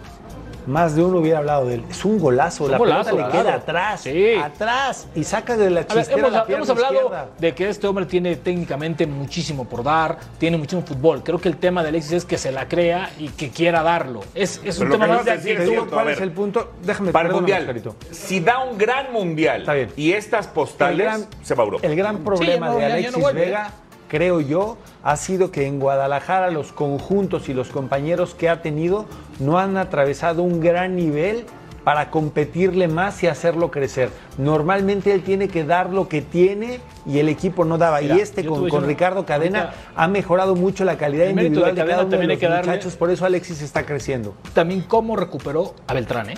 [0.68, 1.84] más de uno hubiera hablado de él.
[1.90, 4.34] Es un golazo, Es un la golazo, pelota le queda atrás, Sí.
[4.36, 7.28] atrás y saca de la A ver, chistera hemos, la hemos hablado izquierda.
[7.40, 11.24] de que este hombre tiene técnicamente muchísimo por dar, tiene muchísimo fútbol.
[11.24, 14.22] Creo que el tema de Alexis es que se la crea y que quiera darlo.
[14.34, 16.72] Es, es un tema más de cierto, cuál es el punto.
[16.84, 17.96] Déjame Para el mundial, Oscarito.
[18.12, 19.90] si da un gran mundial Está bien.
[19.96, 21.88] y estas postales, gran, se va a Europa.
[21.88, 23.42] el gran problema no, de ya- ya no Alexis vuelve.
[23.46, 23.72] Vega,
[24.08, 29.06] creo yo, ha sido que en Guadalajara los conjuntos y los compañeros que ha tenido
[29.40, 31.46] no han atravesado un gran nivel
[31.86, 34.10] para competirle más y hacerlo crecer.
[34.40, 38.02] Normalmente él tiene que dar lo que tiene y el equipo no daba.
[38.02, 41.82] Mira, y este con, Ricardo Cadena ahorita- ha mejorado mucho la calidad de individual de,
[41.82, 42.96] Cadena cada uno de los muchachos.
[42.96, 44.34] Por eso Alexis está creciendo.
[44.54, 46.36] también cómo recuperó a Beltrán, ¿eh?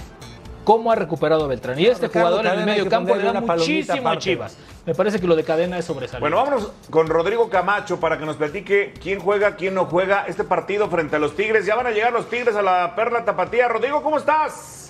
[0.67, 1.79] Cómo ha recuperado a Beltrán.
[1.79, 4.17] Y este Ricardo jugador en el medio campo le da muchísimo a.
[4.17, 4.57] Chivas.
[4.85, 6.19] Me parece que lo de cadena es sobresaliente.
[6.19, 10.43] Bueno, vámonos con Rodrigo Camacho para que nos platique quién juega, quién no juega este
[10.43, 11.65] partido frente a los Tigres.
[11.65, 13.69] Ya van a llegar los Tigres a la Perla Tapatía.
[13.69, 14.86] Rodrigo, ¿cómo estás?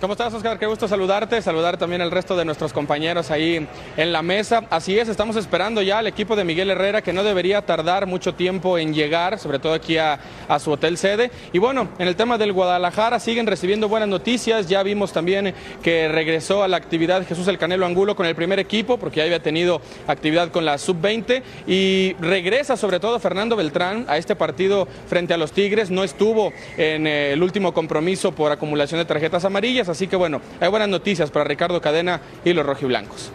[0.00, 0.60] ¿Cómo estás, Oscar?
[0.60, 4.62] Qué gusto saludarte, saludar también al resto de nuestros compañeros ahí en la mesa.
[4.70, 8.32] Así es, estamos esperando ya al equipo de Miguel Herrera, que no debería tardar mucho
[8.32, 11.32] tiempo en llegar, sobre todo aquí a, a su hotel sede.
[11.52, 14.68] Y bueno, en el tema del Guadalajara siguen recibiendo buenas noticias.
[14.68, 18.60] Ya vimos también que regresó a la actividad Jesús El Canelo Angulo con el primer
[18.60, 21.42] equipo, porque ya había tenido actividad con la sub-20.
[21.66, 25.90] Y regresa sobre todo Fernando Beltrán a este partido frente a los Tigres.
[25.90, 30.40] No estuvo en eh, el último compromiso por acumulación de tarjetas amarillas Así que bueno,
[30.60, 33.30] hay buenas noticias para Ricardo Cadena y los rojiblancos.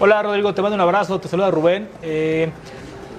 [0.00, 1.88] Hola Rodrigo, te mando un abrazo, te saluda Rubén.
[2.02, 2.50] Eh,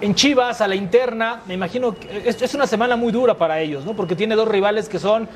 [0.02, 3.62] en Chivas, a la interna, me imagino que es, es, una semana muy dura para
[3.62, 3.96] ellos, ¿no?
[3.96, 5.28] Porque tiene dos rivales que son,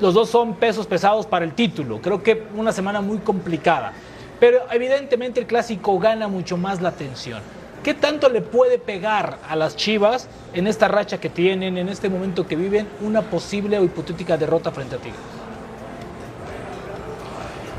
[0.00, 2.00] los dos son pesos pesados para el título.
[2.00, 3.92] Creo que una semana muy complicada.
[4.40, 7.40] Pero evidentemente el clásico gana mucho más la atención.
[7.82, 12.08] ¿Qué tanto le puede pegar a las Chivas en esta racha que tienen, en este
[12.08, 15.45] momento que viven, una posible o hipotética derrota frente a Tigres?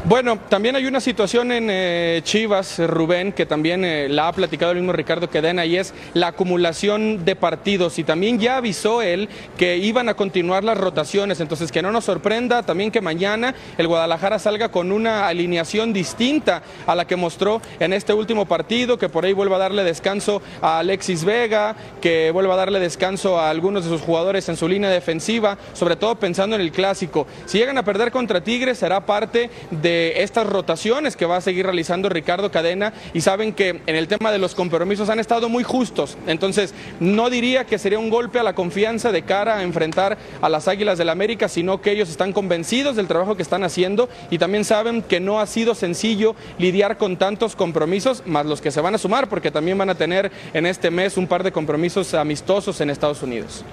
[0.08, 4.72] Bueno, también hay una situación en eh, Chivas, Rubén, que también eh, la ha platicado
[4.72, 8.00] el mismo Ricardo Quedena, y es la acumulación de partidos.
[8.00, 11.42] Y también ya avisó él que iban a continuar las rotaciones.
[11.42, 16.64] Entonces, que no nos sorprenda también que mañana el Guadalajara salga con una alineación distinta
[16.86, 20.42] a la que mostró en este último partido, que por ahí vuelva a darle descanso
[20.62, 24.70] a Alexis Vega, que vuelva a darle descanso a algunos de sus jugadores en su
[24.70, 27.28] línea defensiva, sobre todo pensando en el clásico.
[27.46, 31.66] Si llegan a perder contra Tigres, será parte de estas rotaciones que va a seguir
[31.66, 35.64] realizando Ricardo Cadena y saben que en el tema de los compromisos han estado muy
[35.64, 36.18] justos.
[36.28, 40.50] Entonces, no diría que sería un golpe a la confianza de cara a enfrentar a
[40.50, 44.38] las Águilas del América, sino que ellos están convencidos del trabajo que están haciendo y
[44.38, 48.82] también saben que no ha sido sencillo lidiar con tantos compromisos, más los que se
[48.82, 52.14] van a sumar, porque también van a tener en este mes un par de compromisos
[52.14, 53.64] amistosos en Estados Unidos.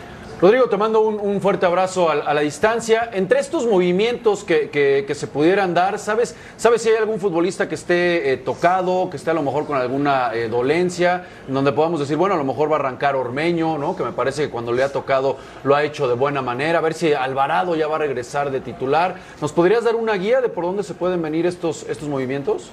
[0.44, 3.08] Rodrigo, te mando un, fuerte abrazo a, la distancia.
[3.14, 8.30] Entre estos movimientos que, se pudieran dar, ¿sabes, ¿sabes si hay algún futbolista que esté
[8.30, 12.34] eh, tocado, que esté a lo mejor con alguna eh, dolencia, donde podamos decir, bueno,
[12.34, 13.96] a lo mejor va a arrancar Ormeño, ¿no?
[13.96, 16.80] Que me parece que cuando le ha tocado lo ha hecho de buena manera.
[16.80, 19.14] A ver si Alvarado ya va a regresar de titular.
[19.40, 22.70] ¿Nos podrías dar una guía de por dónde se pueden venir estos, estos movimientos?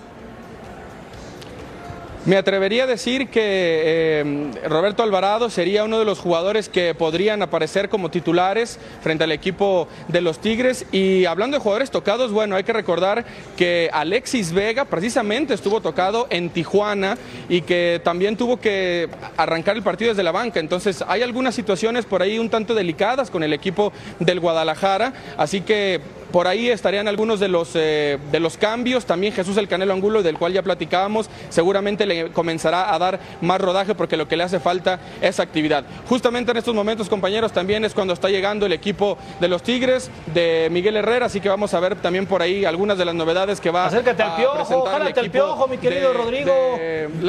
[2.23, 7.41] Me atrevería a decir que eh, Roberto Alvarado sería uno de los jugadores que podrían
[7.41, 10.85] aparecer como titulares frente al equipo de los Tigres.
[10.91, 13.25] Y hablando de jugadores tocados, bueno, hay que recordar
[13.57, 17.17] que Alexis Vega precisamente estuvo tocado en Tijuana
[17.49, 20.59] y que también tuvo que arrancar el partido desde la banca.
[20.59, 25.11] Entonces hay algunas situaciones por ahí un tanto delicadas con el equipo del Guadalajara.
[25.37, 29.05] Así que por ahí estarían algunos de los, eh, de los cambios.
[29.05, 33.59] También Jesús el Canelo Angulo, del cual ya platicábamos, seguramente le comenzará a dar más
[33.59, 35.83] rodaje porque lo que le hace falta es actividad.
[36.07, 40.09] Justamente en estos momentos, compañeros, también es cuando está llegando el equipo de los Tigres,
[40.33, 43.59] de Miguel Herrera, así que vamos a ver también por ahí algunas de las novedades
[43.59, 46.79] que va Acércate al piojo, jálate al piojo, mi querido Rodrigo.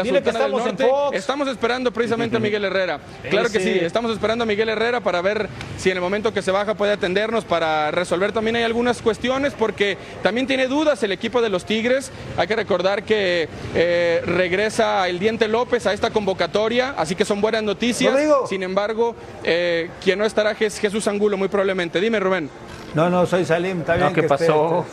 [0.03, 1.17] Dile que estamos en Fox.
[1.17, 3.01] Estamos esperando precisamente a Miguel Herrera.
[3.29, 6.43] Claro que sí, estamos esperando a Miguel Herrera para ver si en el momento que
[6.43, 11.13] se baja puede atendernos para resolver también hay algunas cuestiones porque también tiene dudas el
[11.13, 12.11] equipo de los Tigres.
[12.37, 17.41] Hay que recordar que eh, regresa el Diente López a esta convocatoria, así que son
[17.41, 18.15] buenas noticias.
[18.49, 22.01] Sin embargo, eh, quien no estará es Jesús Angulo muy probablemente.
[22.01, 22.51] Dime, Rubén.
[22.95, 24.13] No, no, soy Salim, está bien.
[24.13, 24.85] ¿Qué pasó?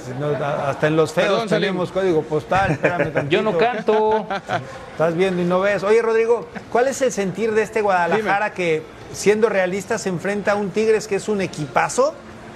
[0.66, 2.80] hasta en los feos tenemos código postal.
[3.30, 4.26] Yo no canto.
[4.92, 5.84] Estás viendo y no ves.
[5.84, 10.56] Oye, Rodrigo, ¿cuál es el sentir de este Guadalajara que, siendo realista, se enfrenta a
[10.56, 12.14] un Tigres que es un equipazo?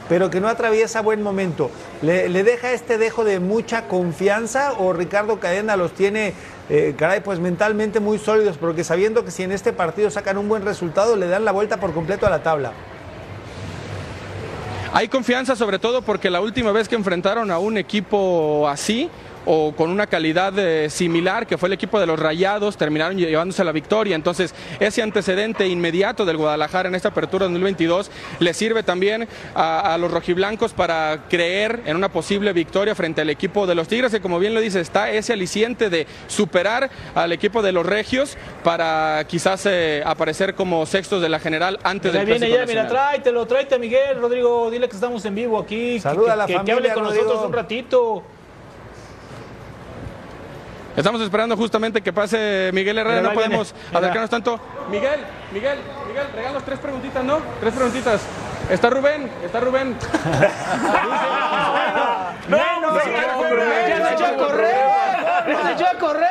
[0.09, 1.71] Pero que no atraviesa buen momento.
[2.01, 6.33] ¿Le, deja este dejo de mucha confianza o Ricardo Cadena los tiene,
[6.69, 8.57] eh, caray, pues mentalmente muy sólidos?
[8.57, 11.77] Porque sabiendo que si en este partido sacan un buen resultado, le dan la vuelta
[11.79, 12.73] por completo a la tabla.
[14.95, 19.09] Hay confianza sobre todo porque la última vez que enfrentaron a un equipo así,
[19.45, 23.63] o con una calidad eh, similar, que fue el equipo de los Rayados, terminaron llevándose
[23.63, 24.15] la victoria.
[24.15, 30.11] Entonces, ese antecedente inmediato del Guadalajara en esta apertura 2022 le sirve también a, los
[30.11, 34.39] rojiblancos para creer en una posible victoria frente al equipo de los Tigres, que como
[34.39, 39.65] bien lo dice, está ese aliciente de superar al equipo de los Regios para quizás
[39.65, 43.77] eh, aparecer como sextos de la general antes de viene ya, mira, tráetelo, tráete a
[43.77, 45.99] Miguel, Rodrigo, dile que estamos en vivo aquí.
[45.99, 48.23] Saluda a la familia, que hable con nosotros un ratito.
[50.95, 54.59] Estamos esperando justamente que pase Miguel Herrera, no podemos acercarnos tanto.
[54.91, 55.21] Miguel,
[55.53, 57.37] Miguel, Miguel, regalos tres preguntitas, ¿no?
[57.59, 58.21] Tres preguntitas.
[58.71, 59.29] ¿Está Rubén?
[59.43, 59.95] ¿Está Rubén?
[62.47, 63.03] no, no, ya
[64.07, 64.75] se echó a correr.
[65.47, 66.29] Ya se echó a correr.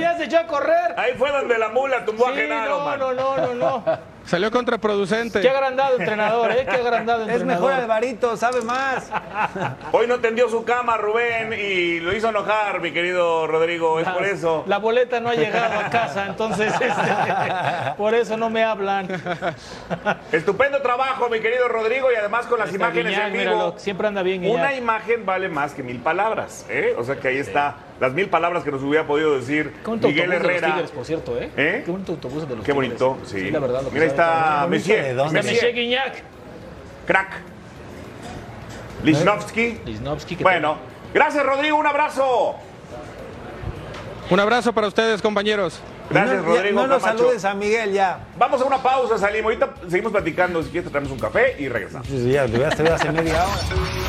[0.00, 0.94] Ya se echó a correr.
[0.96, 3.82] Ahí fue donde la mula tumbó a Genaro, no, no, no, no, no.
[4.24, 5.42] Salió contraproducente.
[5.42, 6.64] Qué agrandado entrenador, ¿eh?
[6.64, 7.30] Qué agrandado entrenador.
[7.30, 9.10] Es mejor Alvarito, sabe más.
[9.92, 14.00] Hoy no tendió su cama Rubén y lo hizo enojar, mi querido Rodrigo.
[14.00, 14.64] Es por eso.
[14.66, 16.86] La boleta no ha llegado a casa, entonces este,
[17.96, 19.08] por eso no me hablan.
[20.32, 23.44] Estupendo trabajo, mi querido Rodrigo, y además con las Está imágenes Guiñac, en vivo.
[23.44, 24.58] míralo, siempre anda bien Guiñac.
[24.58, 26.94] Una imagen vale más que mil palabras, ¿eh?
[26.98, 30.08] O sea que ahí está las mil palabras que nos hubiera podido decir Qué bonito
[30.08, 30.74] Miguel autobús de los Herrera.
[30.74, 31.50] Tigres, por cierto, ¿eh?
[31.56, 31.82] ¿Eh?
[31.84, 32.98] Qué bonito autobús de los Qué Tigres.
[33.00, 33.50] bonito, sí.
[33.50, 33.82] la verdad.
[33.82, 34.66] lo que Mira, ahí está.
[34.68, 35.02] Messier.
[35.04, 35.38] ¿De dónde?
[35.40, 36.22] Está Messier Guiñac.
[37.06, 37.32] Crack.
[39.04, 40.78] Lichnowsky, que Bueno,
[41.12, 42.56] gracias Rodrigo, un abrazo.
[44.30, 45.80] Un abrazo para ustedes, compañeros.
[46.10, 46.80] Gracias no, Rodrigo.
[46.80, 48.18] No nos saludes a Miguel ya.
[48.38, 49.52] Vamos a una pausa, salimos.
[49.52, 50.62] Ahorita seguimos platicando.
[50.62, 52.06] Si quieres, traemos un café y regresamos.
[52.08, 54.04] Pues ya, lo hubieras traído hace media hora.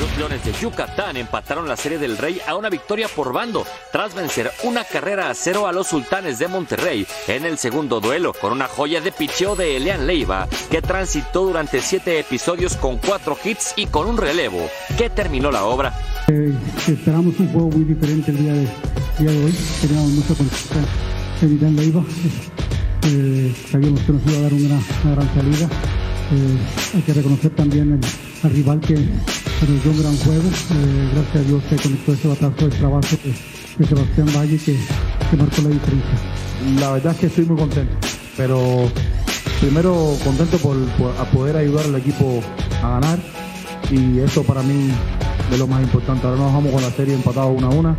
[0.00, 4.14] Los Leones de Yucatán empataron la Serie del Rey a una victoria por bando tras
[4.14, 8.50] vencer una carrera a cero a los Sultanes de Monterrey en el segundo duelo con
[8.52, 13.74] una joya de picheo de Elian Leiva que transitó durante siete episodios con cuatro hits
[13.76, 15.92] y con un relevo que terminó la obra.
[16.28, 16.54] Eh,
[16.88, 18.68] esperamos un juego muy diferente el día de,
[19.18, 19.54] día de hoy.
[19.82, 22.02] Teníamos mucha confianza en Irán Leiva.
[23.02, 25.66] Eh, sabíamos que nos iba a dar una gran, salida.
[26.32, 26.58] Eh,
[26.94, 27.98] hay que reconocer también
[28.42, 30.48] al rival que, nos dio un gran juego.
[30.48, 33.16] Eh, gracias a Dios se conectó ese batazo de trabajo
[33.78, 34.76] de, Sebastián Valle que,
[35.36, 36.18] marcó la diferencia.
[36.78, 37.94] La verdad es que estoy muy contento,
[38.36, 38.90] pero
[39.60, 40.76] primero contento por,
[41.32, 42.42] poder ayudar al equipo
[42.82, 43.18] a ganar
[43.90, 44.90] y eso para mí
[45.50, 46.26] es lo más importante.
[46.26, 47.96] Ahora nos vamos con la serie empatados una a una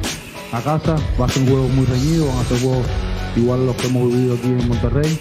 [0.52, 0.96] a casa.
[1.20, 2.86] Va a ser un juego muy reñido, van a ser juegos
[3.36, 5.20] igual a los que hemos vivido aquí en Monterrey.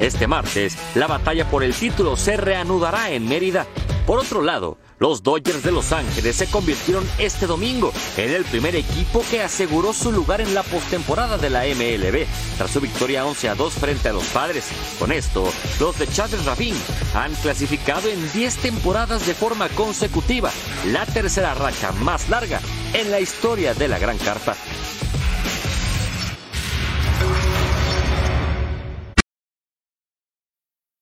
[0.00, 3.66] Este martes, la batalla por el título se reanudará en Mérida.
[4.06, 8.74] Por otro lado, los Dodgers de Los Ángeles se convirtieron este domingo en el primer
[8.74, 13.48] equipo que aseguró su lugar en la postemporada de la MLB, tras su victoria 11
[13.48, 14.68] a 2 frente a los Padres.
[14.98, 16.74] Con esto, los de Chávez Rabín
[17.14, 20.50] han clasificado en 10 temporadas de forma consecutiva,
[20.86, 22.60] la tercera racha más larga
[22.94, 24.56] en la historia de la Gran Carpa.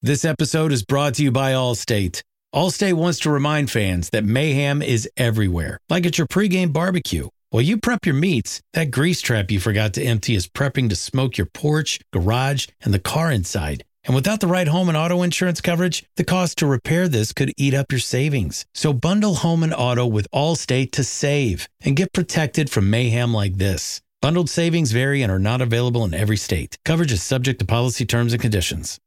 [0.06, 2.22] This episode is brought to you by Allstate.
[2.54, 7.26] Allstate wants to remind fans that mayhem is everywhere, like at your pregame barbecue.
[7.50, 10.94] While you prep your meats, that grease trap you forgot to empty is prepping to
[10.94, 13.82] smoke your porch, garage, and the car inside.
[14.04, 17.52] And without the right home and auto insurance coverage, the cost to repair this could
[17.56, 18.64] eat up your savings.
[18.74, 23.56] So bundle home and auto with Allstate to save and get protected from mayhem like
[23.56, 24.00] this.
[24.22, 26.78] Bundled savings vary and are not available in every state.
[26.84, 29.00] Coverage is subject to policy terms and conditions.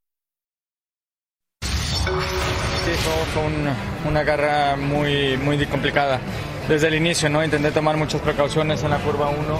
[3.00, 3.70] Sí, fue, fue un-
[4.10, 6.20] una carrera muy, muy complicada.
[6.68, 7.44] Desde el inicio, ¿no?
[7.44, 9.60] Intenté tomar muchas precauciones en la curva 1.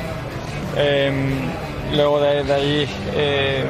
[1.96, 3.64] luego de, de ahí eh,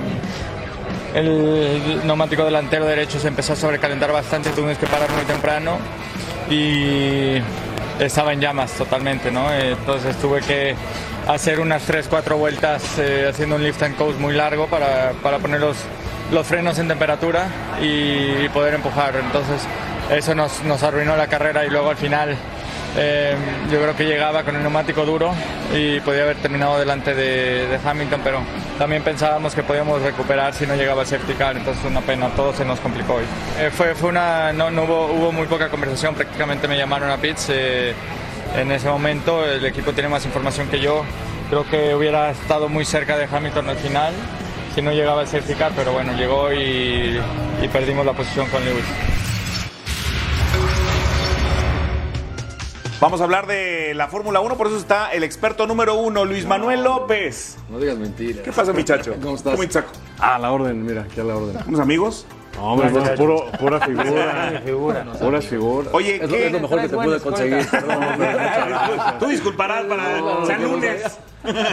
[1.16, 5.78] el neumático delantero derecho se empezó a sobrecalentar bastante, tuvimos que parar muy temprano
[6.50, 7.36] y
[8.00, 9.52] estaba en llamas totalmente, ¿no?
[9.54, 10.76] Entonces tuve que
[11.28, 15.62] hacer unas 3-4 vueltas eh, haciendo un lift and coast muy largo para, para poner
[15.62, 15.78] los,
[16.32, 17.48] los frenos en temperatura
[17.82, 19.16] y, poder empujar.
[19.16, 19.62] Entonces
[20.12, 22.36] eso nos, nos arruinó la carrera y luego al final
[22.98, 23.36] eh,
[23.72, 25.32] yo creo que llegaba con el neumático duro
[25.74, 28.40] y podía haber terminado delante de, de Hamilton, pero
[28.80, 32.54] también pensábamos que podíamos recuperar si no llegaba el safety car, entonces una pena, todo
[32.54, 33.26] se nos complicó hoy.
[33.60, 37.18] Eh, fue, fue una, no, no hubo, hubo muy poca conversación, prácticamente me llamaron a
[37.18, 37.48] pits.
[37.50, 37.94] eh,
[38.58, 41.04] en ese momento el equipo tiene más información que yo.
[41.50, 44.14] Creo que hubiera estado muy cerca de Hamilton al final
[44.82, 47.20] no llegaba safety car, pero bueno, llegó y,
[47.62, 48.86] y perdimos la posición con Lewis.
[53.02, 56.46] Vamos a hablar de la Fórmula 1, por eso está el experto número uno, Luis
[56.46, 57.58] Manuel López.
[57.70, 58.42] No digas mentiras.
[58.44, 59.16] ¿Qué pasa, muchacho?
[59.22, 59.56] ¿Cómo estás?
[59.56, 59.92] ¿Cómo saco?
[60.20, 61.58] Ah, la orden, mira, aquí a la orden.
[61.66, 62.26] ¿Unos amigos?
[62.58, 63.58] No, hombre, No, no, puro, no.
[63.58, 64.62] pura figura.
[64.66, 65.06] figura.
[65.18, 65.94] Puras figuras.
[65.94, 66.48] Oye, es, lo- ¿qué?
[66.48, 67.68] es lo mejor que te pude conseguir.
[69.18, 71.18] Tú disculparás para No, San no, Lunes.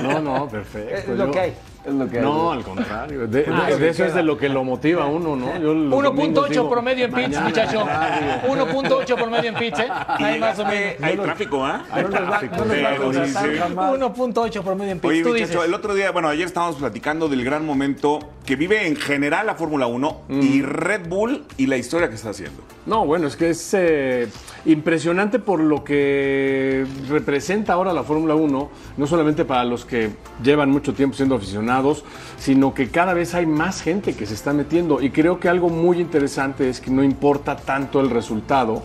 [0.03, 0.95] No, no, perfecto.
[0.95, 1.55] Es lo Yo- que hay.
[1.85, 3.29] Es lo que No, al contrario.
[3.29, 4.07] De, Ah, de- sí, de eso queda.
[4.09, 5.57] es de lo que lo motiva a uno, ¿no?
[5.61, 7.85] Yo los domingos 1.8 digo, promedio en pits, muchacho.
[7.87, 8.33] radio.
[8.49, 9.89] 1.8 promedio en pits, ¿eh?
[10.09, 10.95] Ahí más o menos.
[11.01, 11.85] Hay tráfico, ¿ah?
[11.93, 12.57] Hay Hay tráfico.
[12.57, 12.65] tráfico.
[12.69, 13.37] Pero sí, sí.
[13.39, 15.11] 1.8 promedio en pits.
[15.13, 15.65] Oye, Tú muchacho, dices.
[15.65, 19.55] el otro día, bueno, ayer estábamos platicando del gran momento que vive en general la
[19.55, 22.63] Fórmula 1 y Red Bull y la historia que está haciendo.
[22.87, 24.29] No, bueno, es que es eh,
[24.65, 30.11] impresionante por lo que representa ahora la Fórmula 1, no solamente para los que
[30.43, 32.05] llevan mucho tiempo siendo aficionados,
[32.39, 35.01] sino que cada vez hay más gente que se está metiendo.
[35.01, 38.83] Y creo que algo muy interesante es que no importa tanto el resultado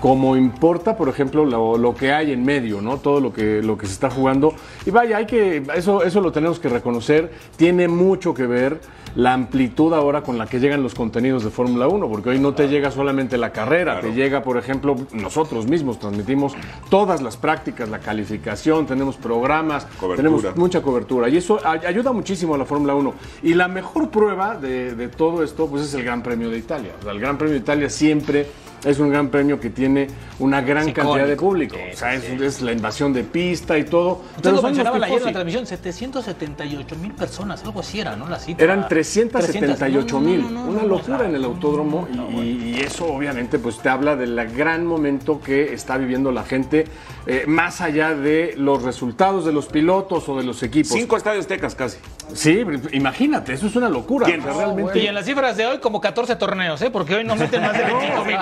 [0.00, 2.98] como importa, por ejemplo, lo, lo que hay en medio, ¿no?
[2.98, 4.54] Todo lo que, lo que se está jugando.
[4.86, 7.32] Y vaya, hay que, eso, eso lo tenemos que reconocer.
[7.56, 8.80] Tiene mucho que ver
[9.16, 12.54] la amplitud ahora con la que llegan los contenidos de Fórmula 1, porque hoy no
[12.54, 16.54] te llega solamente la carrera, te llega, por ejemplo, nosotros mismos transmitimos
[16.88, 19.86] todas las prácticas, la calificación, tenemos programas,
[20.16, 21.28] tenemos mucha cobertura.
[21.28, 23.14] Y eso ay- ayuda muchísimo a la Fórmula 1.
[23.42, 26.92] Y la mejor prueba de, de todo esto, pues es el Gran Premio de Italia.
[27.00, 28.46] O sea, el Gran Premio de Italia siempre
[28.84, 30.08] es un gran premio que tiene
[30.38, 31.76] una gran cantidad de público.
[31.92, 34.22] O sea, es, es la invasión de pista y todo.
[34.36, 38.28] Usted Pero lo mencionaba ayer en la transmisión, 778 mil personas, algo así era, ¿no?
[38.28, 38.62] La cita.
[38.62, 40.52] Eran 378 mil, 300.
[40.52, 42.08] No, no, no, una no, locura en el autódromo
[42.42, 46.84] y, eso obviamente pues te habla del gran momento que está viviendo la gente,
[47.26, 50.92] eh, más allá de los resultados de los pilotos o de los equipos.
[50.92, 51.98] Cinco estadios tecas casi.
[52.34, 52.62] Sí,
[52.92, 54.26] imagínate, eso es una locura.
[54.26, 54.40] ¿Quién?
[54.40, 54.98] O sea, realmente...
[54.98, 56.90] Y en las cifras de hoy, como 14 torneos, ¿eh?
[56.90, 58.36] Porque hoy no meten más de 25 mil.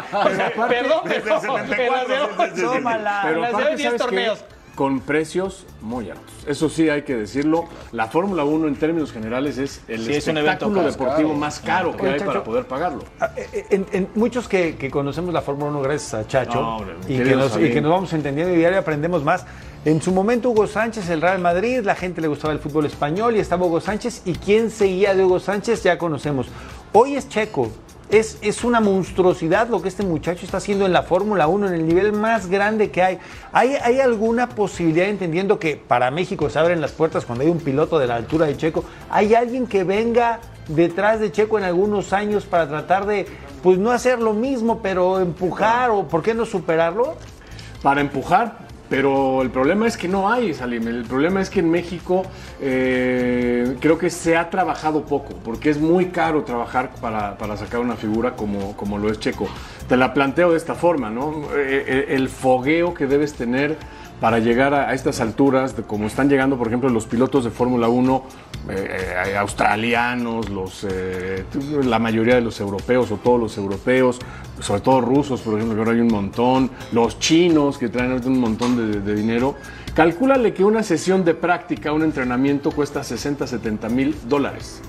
[0.68, 3.20] Perdón, desde pero el en las de hoy, tómala.
[3.24, 3.98] Pero aparte, hoy, 10 ¿sabes qué?
[3.98, 4.44] torneos.
[4.74, 6.34] Con precios muy altos.
[6.46, 7.64] Eso sí hay que decirlo.
[7.92, 10.90] La Fórmula 1 en términos generales es el Sí, es un evento espectáculo caro.
[10.92, 13.04] deportivo más caro que hay Chacho, para poder pagarlo.
[13.70, 17.16] En, en muchos que, que conocemos la Fórmula 1 gracias a Chacho No, hombre, y,
[17.16, 19.46] que nos, y que nos vamos entendiendo y diario aprendemos más.
[19.86, 23.34] En su momento Hugo Sánchez, el Real Madrid, la gente le gustaba el fútbol español
[23.34, 26.48] y estaba Hugo Sánchez y quién seguía de Hugo Sánchez ya conocemos.
[26.92, 27.70] Hoy es Checo.
[28.08, 31.74] Es, es una monstruosidad lo que este muchacho está haciendo en la Fórmula 1, en
[31.74, 33.18] el nivel más grande que hay.
[33.52, 33.74] hay.
[33.82, 37.98] ¿Hay alguna posibilidad, entendiendo que para México se abren las puertas cuando hay un piloto
[37.98, 42.44] de la altura de Checo, hay alguien que venga detrás de Checo en algunos años
[42.44, 43.26] para tratar de,
[43.62, 47.16] pues no hacer lo mismo, pero empujar o por qué no superarlo?
[47.86, 50.86] para empujar, pero el problema es que no hay, Salim.
[50.86, 52.24] El problema es que en México
[52.60, 57.80] eh, creo que se ha trabajado poco, porque es muy caro trabajar para, para sacar
[57.80, 59.48] una figura como, como lo es Checo.
[59.88, 61.44] Te la planteo de esta forma, ¿no?
[61.54, 63.76] Eh, eh, el fogueo que debes tener
[64.20, 67.88] para llegar a, estas alturas, de como están llegando, por ejemplo, los pilotos de Fórmula
[67.88, 68.24] 1
[68.70, 70.86] eh, australianos, los,
[71.84, 74.18] la mayoría de los europeos o todos los europeos,
[74.58, 78.40] sobre todo rusos, por ejemplo, que ahora hay un montón, los chinos que traen un
[78.40, 79.54] montón de, de dinero.
[79.94, 84.80] Calcúlale que una sesión de práctica, un entrenamiento cuesta 60, 70 mil dólares.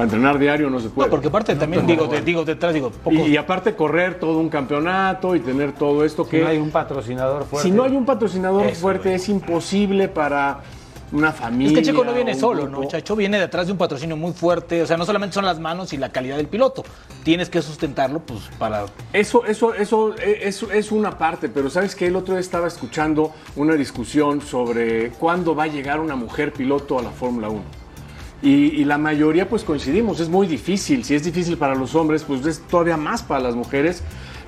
[0.00, 1.08] Para entrenar diario no se puede.
[1.08, 3.16] No, porque aparte también digo, de- digo detrás, digo, poco.
[3.16, 6.40] Y, y aparte correr todo un campeonato y tener todo esto Si que...
[6.40, 7.68] no hay un patrocinador fuerte.
[7.68, 10.60] Si no hay un patrocinador Eso, fuerte, es imposible para
[11.12, 11.72] una familia.
[11.72, 12.80] Es que Checo no viene solo, grupo.
[12.84, 12.88] ¿no?
[12.88, 14.80] Chacho viene detrás de un patrocinio muy fuerte.
[14.80, 16.82] O sea, no solamente son las manos y la calidad del piloto.
[17.22, 18.86] Tienes que sustentarlo, pues, para.
[19.12, 22.68] Eso, eso, eso, eh, eso es una parte, pero sabes que el otro día estaba
[22.68, 27.79] escuchando una discusión sobre cuándo va a llegar una mujer piloto a la Fórmula 1.
[28.42, 32.44] Y, la mayoría pues coincidimos, es muy difícil, si es difícil para los hombres, pues
[32.46, 34.02] es todavía más para las mujeres,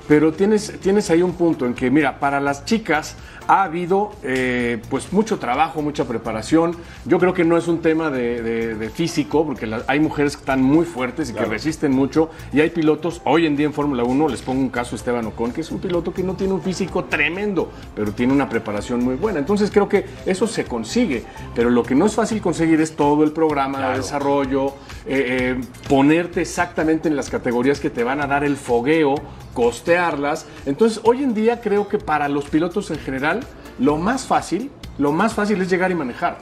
[0.07, 3.15] pero tienes, tienes ahí un punto en que, mira, para las chicas
[3.47, 6.75] ha habido eh, pues mucho trabajo, mucha preparación.
[7.05, 10.35] Yo creo que no es un tema de, de- de físico, porque la- hay mujeres
[10.35, 13.73] que están muy fuertes y que resisten mucho, y hay pilotos, hoy en día en
[13.73, 16.53] Fórmula 1, les pongo un caso Esteban Ocon, que es un piloto que no tiene
[16.53, 19.39] un físico tremendo, pero tiene una preparación muy buena.
[19.39, 21.23] Entonces creo que eso se consigue,
[21.55, 24.67] pero lo que no es fácil conseguir es todo el programa de desarrollo,
[25.05, 29.15] eh, eh, ponerte exactamente en las categorías que te van a dar el fogueo,
[29.53, 30.45] costearlas.
[30.65, 33.32] Entonces hoy en día creo que para los pilotos en general,
[33.79, 36.37] lo más fácil, lo más fácil es llegar y manejar.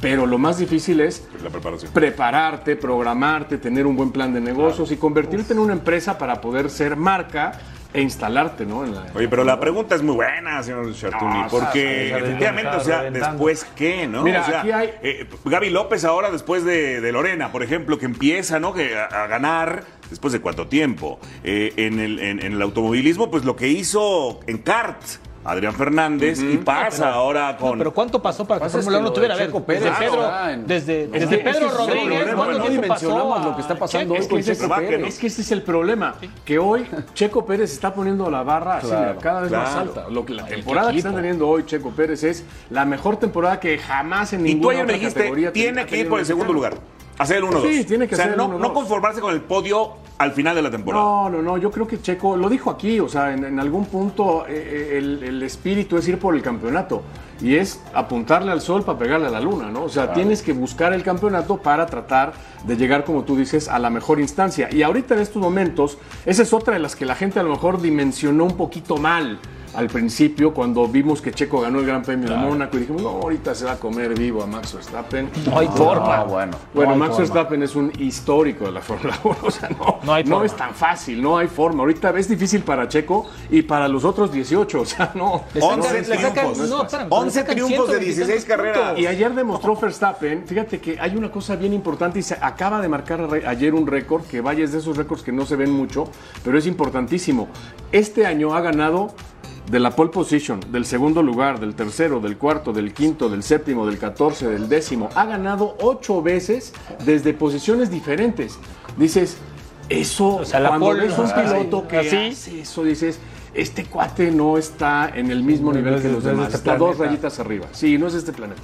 [0.00, 1.90] Pero lo más difícil es La preparación.
[1.92, 6.68] prepararte, programarte, tener un buen plan de negocios y convertirte en una empresa para poder
[6.68, 7.52] ser marca
[7.92, 8.84] e instalarte, ¿no?
[8.84, 12.76] En la- Oye, pero la pregunta es muy buena, señor Chartuni, No, porque está efectivamente,
[12.76, 13.30] o sea, reventando.
[13.46, 14.22] después qué, ¿no?
[14.24, 17.96] Mira, o sea, aquí hay- eh, Gaby López ahora después de, de Lorena, por ejemplo,
[17.96, 18.74] que empieza, ¿no?
[18.74, 23.30] Que a, a ganar después de cuánto tiempo Eh, en, el, en- en el automovilismo,
[23.30, 25.00] pues lo que hizo en kart.
[25.44, 27.78] Adrián Fernández y pasa pero- ahora No, con.
[27.78, 29.34] pero ¿cuánto pasó para que Pasa es Fórmula que 1 lo de tuviera?
[29.34, 31.78] A ver, Checo desde Pedro, está en- desde, Es desde que Pedro ese es el
[31.78, 33.48] Rodríguez, problema, ¿cuánto no tiempo dimensionamos pasó?
[33.50, 35.06] lo que está pasando hoy Es que, con ese es, Checo Pérez.
[35.08, 36.14] es que ese es el problema,
[36.44, 39.80] que hoy Checo Pérez está poniendo la barra así, Claro, mira, cada vez más claro.
[39.90, 40.06] alta.
[40.10, 41.08] Lo que, la temporada que equipo.
[41.08, 44.70] están teniendo hoy Checo Pérez es la mejor temporada que jamás en y tú ninguna
[44.72, 46.74] ayer me otra dijiste, categoría tiene ha que ir tenido por el un segundo mexicano.
[46.76, 46.94] lugar.
[47.18, 47.62] Hacer el 1-2.
[47.62, 48.58] Sí, tiene que o sea, hacer no, 1-2.
[48.58, 51.04] no conformarse con el podio al final de la temporada.
[51.04, 53.86] No, no, no, yo creo que Checo, lo dijo aquí, o sea, en, en algún
[53.86, 57.02] punto eh, eh, el, el espíritu es ir por el campeonato
[57.40, 59.84] y es apuntarle al sol para pegarle a la luna, ¿no?
[59.84, 62.32] O sea, tienes que buscar el campeonato para tratar
[62.64, 64.68] de llegar, como tú dices, a la mejor instancia.
[64.72, 67.50] Y ahorita en estos momentos, esa es otra de las que la gente a lo
[67.50, 69.38] mejor dimensionó un poquito mal.
[69.74, 73.08] Al principio cuando vimos que Checo ganó el Gran Premio de Mónaco y dijimos, no,
[73.10, 75.30] ahorita se va a comer vivo a Max Verstappen.
[75.46, 76.16] No hay forma.
[76.18, 76.56] No, bueno.
[76.72, 77.24] Bueno, no hay Max forma.
[77.24, 80.54] Verstappen es un histórico de la Fórmula 1, o sea, no, No hay no es
[80.56, 81.80] tan fácil, no hay forma.
[81.80, 85.44] Ahorita es difícil para Checo y para los otros 18, o sea, no.
[85.54, 86.86] Le no sacan- es le sacan- triunfos, no es no, fácil.
[87.00, 88.98] espérame, le 11 sacan triunfos de 123 16 carreras.
[88.98, 92.88] Y ayer demostró Verstappen, fíjate que hay una cosa bien importante y se acaba de
[92.88, 96.04] marcar ayer un récord, que vaya es de esos récords que no se ven mucho,
[96.44, 97.48] pero es importantísimo.
[97.92, 99.14] Este año ha ganado
[99.70, 103.86] de la pole position, del segundo lugar, del tercero, del cuarto, del quinto, del séptimo,
[103.86, 105.08] del catorce, del décimo.
[105.14, 106.72] Ha ganado ocho veces
[107.04, 108.58] desde posiciones diferentes.
[108.96, 109.38] Dices,
[109.88, 112.16] eso, O sea, la cuando pole, ves un piloto que así.
[112.16, 113.18] hace eso, dices,
[113.54, 116.30] este cuate no está en el mismo No, nivel es que los no es de
[116.30, 116.46] demás.
[116.46, 117.04] este está dos planeta.
[117.04, 117.66] rayitas arriba.
[117.72, 118.62] Sí, no es este planeta.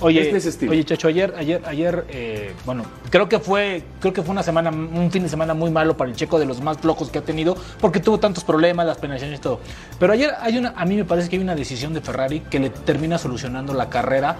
[0.00, 0.72] Oye, es estilo.
[0.72, 4.70] oye, Chacho, ayer, ayer, ayer, eh, bueno, creo que fue, creo que fue una semana,
[4.70, 7.22] un fin de semana muy malo para el Checo, de los más flojos que ha
[7.22, 9.60] tenido, porque tuvo tantos problemas, las penalizaciones y todo.
[9.98, 12.58] Pero ayer hay una, a mí me parece que hay una decisión de Ferrari que
[12.58, 14.36] le termina solucionando la carrera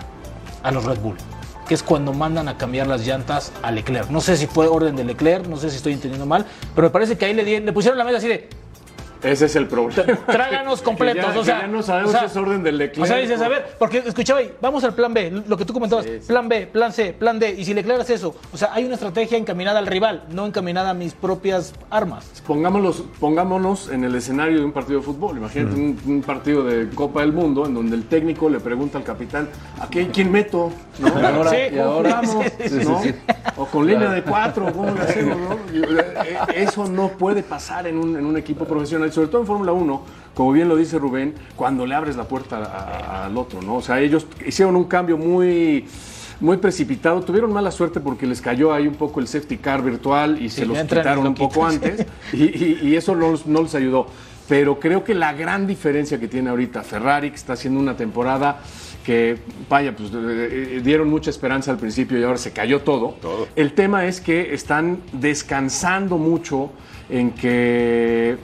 [0.62, 1.16] a los Red Bull,
[1.66, 4.10] que es cuando mandan a cambiar las llantas a Leclerc.
[4.10, 6.44] No sé si fue orden de Leclerc, no sé si estoy entendiendo mal,
[6.74, 8.48] pero me parece que ahí le, pusieron la mesa así de,
[9.22, 10.16] Ese es el problema.
[10.26, 11.34] tráganos completos.
[11.34, 13.02] Ya- o sea, ya no sabemos o sea, si es orden del Leclerc.
[13.04, 15.72] O sea, dices, a ver, porque escuchaba ahí, vamos al plan B, lo que tú
[15.72, 18.84] comentabas, plan B, plan C, plan D, y si Leclerc hace eso, o sea, hay
[18.84, 22.26] una estrategia encaminada al rival, no encaminada a mis propias armas.
[22.46, 25.36] Pongámonos, pongámonos en el escenario de un partido de fútbol.
[25.38, 29.04] Imagínate un, un partido de Copa del Mundo en donde el técnico le pregunta al
[29.04, 29.48] capitán,
[29.80, 30.70] ¿a qué, quién meto?
[30.98, 31.08] ¿No?
[31.20, 31.56] Y ahora- Sí.
[31.74, 32.46] y ahora- jugamos?
[32.60, 33.02] Sí, sí, ¿no?
[33.02, 33.14] sí.
[33.56, 35.36] O con línea de cuatro, ¿cómo lo hacemos?
[35.38, 35.56] no?
[35.72, 39.72] Eh, Eso no puede pasar en un, en un equipo profesional, sobre todo en Fórmula
[39.72, 40.02] 1,
[40.34, 42.62] como bien lo dice Rubén, cuando le abres la puerta a-
[43.22, 43.76] a- al otro, ¿no?
[43.76, 45.84] O sea, ellos hicieron un cambio muy
[46.38, 50.36] muy precipitado, tuvieron mala suerte porque les cayó ahí un poco el safety car virtual
[50.42, 52.04] y Sí, se los quitaron un poco antes
[52.34, 54.06] y, y- y eso no, los- no les ayudó.
[54.46, 58.60] Pero creo que la gran diferencia que tiene ahorita Ferrari, que está haciendo una temporada
[59.02, 59.38] que,
[59.70, 60.14] vaya, pues eh,
[60.76, 63.14] eh, dieron mucha esperanza al principio y ahora se cayó todo.
[63.56, 66.70] El tema es que están descansando mucho
[67.08, 68.36] en que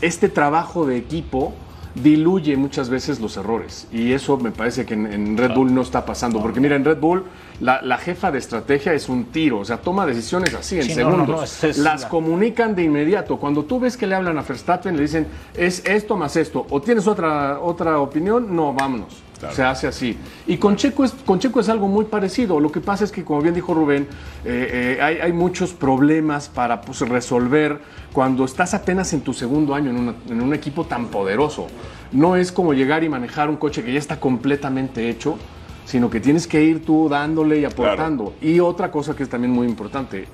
[0.00, 1.52] este trabajo de equipo
[1.94, 3.88] diluye muchas veces los errores.
[3.92, 6.40] Y eso me parece que en, en Red Bull no está pasando.
[6.40, 7.24] Porque mira en Red Bull
[7.60, 9.58] la, la jefa de estrategia es un tiro.
[9.58, 11.36] O sea toma decisiones así en Sí, no, no, segundos.
[11.36, 13.38] no, es- es las la- comunican de inmediato.
[13.38, 15.26] Cuando tú ves que le hablan a Verstappen le dicen
[15.56, 19.22] es esto más esto o tienes otra otra opinión no vámonos
[19.54, 20.16] se hace así.
[20.46, 22.60] Y con Checo, es, con Checo es algo muy parecido.
[22.60, 24.06] Lo que pasa es que, como bien dijo Rubén,
[24.44, 27.80] eh, eh, hay, hay muchos problemas para pues, resolver
[28.12, 31.66] cuando estás apenas en tu segundo año en, una- en un equipo tan poderoso.
[32.12, 35.36] No es como llegar y manejar un coche que ya está completamente hecho,
[35.84, 38.34] sino que tienes que ir tú dándole y aportando.
[38.40, 40.26] Y otra cosa que es también muy importante,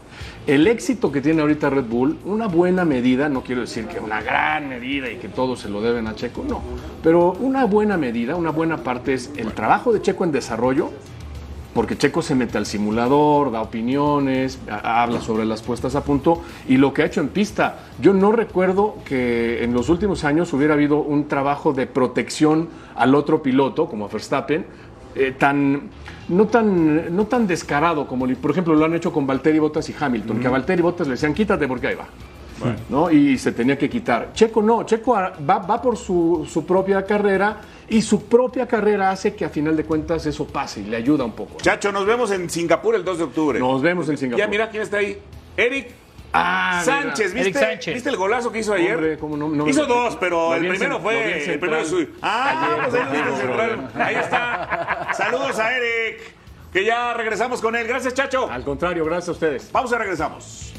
[0.46, 4.22] el éxito que tiene ahorita Red Bull, una buena medida, no quiero decir que una
[4.22, 6.62] gran medida y que todos se lo deben a Checo, no,
[7.02, 10.90] pero una buena medida, una buena parte es el trabajo de Checo en desarrollo,
[11.74, 16.78] porque Checo se mete al simulador, da opiniones, habla sobre las puestas a punto y
[16.78, 17.80] lo que ha hecho en pista.
[18.00, 23.14] Yo no recuerdo que en los últimos años hubiera habido un trabajo de protección al
[23.14, 24.64] otro piloto, como a Verstappen,
[25.16, 25.90] eh, tan
[26.28, 29.94] no tan no tan descarado como por ejemplo lo han hecho con Valtteri Bottas y
[29.98, 32.06] Hamilton, que a Valtteri Bottas le decían quítate porque ahí va.
[32.88, 33.10] ¿no?
[33.10, 34.32] Y se tenía que quitar.
[34.32, 39.34] Checo no, Checo va, va por su, su propia carrera y su propia carrera hace
[39.34, 41.58] que a final de cuentas eso pase y le ayuda un poco.
[41.58, 43.58] Chacho, nos vemos en Singapur el 2 de octubre.
[43.58, 44.38] Nos vemos en Singapur.
[44.38, 45.18] Ya mira quién está ahí.
[45.56, 46.05] Eric
[46.38, 47.32] Ah, Sánchez.
[47.32, 47.94] ¿viste, Eric Sánchez.
[47.94, 48.94] ¿viste el golazo que hizo ayer?
[48.94, 52.08] Hombre, cómo no- no me- hizo dos, pero el primero fue el primero de su.
[52.22, 52.90] Ah, Ayer.
[52.90, 52.94] pues
[53.30, 53.88] en Central.
[53.94, 55.08] Ahí está.
[55.14, 56.34] Saludos a Eric,
[56.72, 57.86] que ya regresamos con él.
[57.86, 58.50] Gracias, Chacho.
[58.50, 59.64] Al contrario, gracias a ustedes.
[59.64, 60.72] Pausa, regresamos.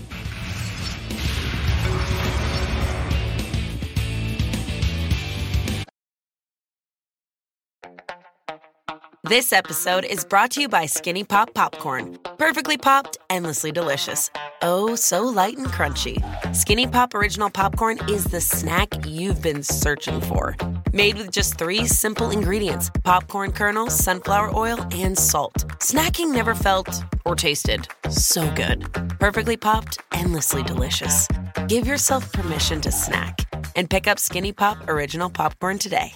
[9.24, 12.18] This episode is brought to you by Skinny Pop Popcorn.
[12.38, 14.30] Perfectly popped, endlessly delicious.
[14.62, 16.18] Oh, so light and crunchy.
[16.56, 20.56] Skinny Pop Original Popcorn is the snack you've been searching for.
[20.94, 25.68] Made with just three simple ingredients popcorn kernels, sunflower oil, and salt.
[25.80, 28.92] Snacking never felt or tasted so good.
[29.20, 31.28] Perfectly popped, endlessly delicious.
[31.68, 33.40] Give yourself permission to snack
[33.76, 36.14] and pick up Skinny Pop Original Popcorn today.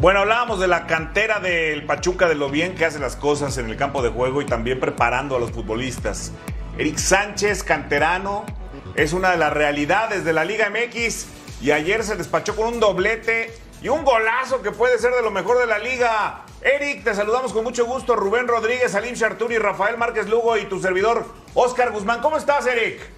[0.00, 3.68] Bueno, hablábamos de la cantera del Pachuca, de lo bien que hace las cosas en
[3.68, 6.30] el campo de juego y también preparando a los futbolistas.
[6.78, 8.46] Eric Sánchez, canterano,
[8.94, 11.26] es una de las realidades de la Liga MX
[11.60, 15.32] y ayer se despachó con un doblete y un golazo que puede ser de lo
[15.32, 16.44] mejor de la liga.
[16.62, 18.14] Eric, te saludamos con mucho gusto.
[18.14, 22.20] Rubén Rodríguez, Salim Charturi, Rafael Márquez Lugo y tu servidor Oscar Guzmán.
[22.20, 23.17] ¿Cómo estás, Eric?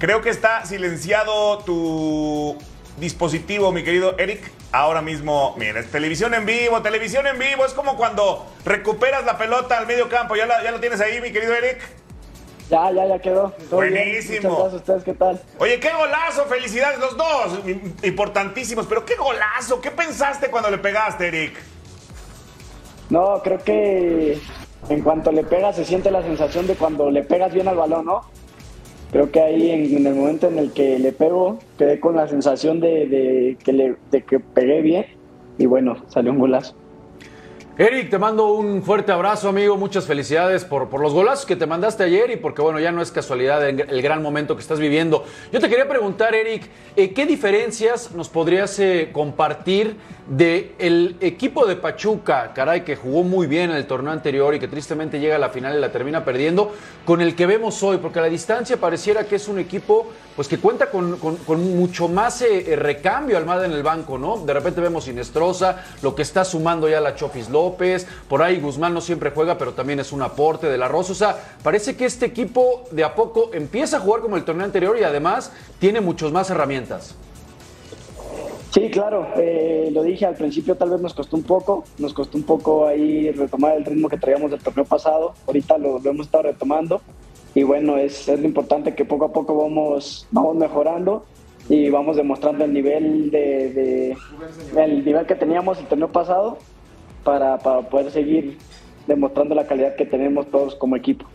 [0.00, 2.56] Creo que está silenciado tu
[2.96, 4.50] dispositivo, mi querido Eric.
[4.72, 7.66] Ahora mismo, mira, es televisión en vivo, televisión en vivo.
[7.66, 10.36] Es como cuando recuperas la pelota al medio campo.
[10.36, 11.82] ¿Ya, la, ya lo tienes ahí, mi querido Eric?
[12.70, 13.50] Ya, ya, ya quedó.
[13.68, 13.76] Todo.
[13.76, 14.48] Buenísimo.
[14.48, 15.42] Muchas gracias a ustedes, ¿qué tal?
[15.58, 17.60] Oye, qué golazo, felicidades los dos.
[18.02, 19.82] Importantísimos, pero qué golazo.
[19.82, 21.60] ¿Qué pensaste cuando le pegaste, Eric?
[23.10, 24.40] No, creo que
[24.88, 28.06] en cuanto le pegas se siente la sensación de cuando le pegas bien al balón,
[28.06, 28.39] ¿no?
[29.10, 32.78] Creo que ahí en, el momento en el que le pego, quedé con la sensación
[32.80, 35.06] de, de que, le, de que pegué bien
[35.58, 36.74] y bueno, salió un golazo.
[37.78, 39.76] Eric, te mando un fuerte abrazo, amigo.
[39.76, 43.10] Muchas felicidades por, los golazos que te mandaste ayer y porque, bueno, ya no es
[43.10, 45.24] casualidad el, gran momento que estás viviendo.
[45.50, 49.96] Yo te quería preguntar, Eric, eh, ¿qué diferencias nos podrías eh, compartir
[50.26, 54.60] de el equipo de Pachuca, caray, que jugó muy bien en el torneo anterior y
[54.60, 56.72] que tristemente llega a la final y la termina perdiendo,
[57.04, 57.96] con el que vemos hoy?
[57.96, 60.06] Porque a la distancia pareciera que es un equipo
[60.36, 61.18] pues que cuenta con,
[61.48, 64.38] mucho más eh, recambio Almada en el banco, ¿no?
[64.38, 68.94] De repente vemos Sinestrosa, lo que está sumando ya la Chofis López, por ahí Guzmán
[68.94, 71.12] no siempre juega, pero también es un aporte de la Rosa.
[71.12, 74.64] O sea, parece que este equipo de a poco empieza a jugar como el torneo
[74.64, 77.14] anterior y además tiene muchas más herramientas.
[78.72, 82.38] Sí, claro, eh, lo dije al principio, tal vez nos costó un poco, nos costó
[82.38, 86.26] un poco ahí retomar el ritmo que traíamos del torneo pasado, ahorita lo, lo hemos
[86.26, 87.00] estado retomando.
[87.52, 91.24] Y bueno, es, es lo importante que poco a poco vamos, vamos mejorando
[91.68, 94.16] y vamos demostrando el nivel de, de-
[94.84, 96.58] el nivel que teníamos el torneo pasado
[97.24, 98.58] para, poder seguir
[99.06, 101.26] demostrando la calidad que tenemos todos como equipo.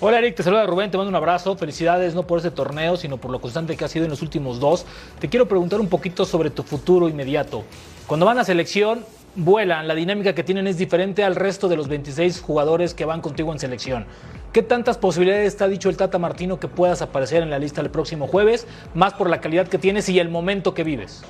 [0.00, 1.56] Hola Eric, te saluda Rubén, te mando un abrazo.
[1.56, 4.58] Felicidades no por este torneo, sino por lo constante que has sido en los últimos
[4.58, 4.84] dos.
[5.20, 7.62] Te quiero preguntar un poquito sobre tu futuro inmediato.
[8.08, 9.04] Cuando van a selección,
[9.36, 13.20] vuelan, la dinámica que tienen es diferente al resto de los 26 jugadores que van
[13.20, 14.06] contigo en selección.
[14.52, 17.90] ¿Qué tantas posibilidades ha dicho el Tata Martino que puedas aparecer en la lista el
[17.90, 21.22] próximo jueves, más por la calidad que tienes y el momento que vives?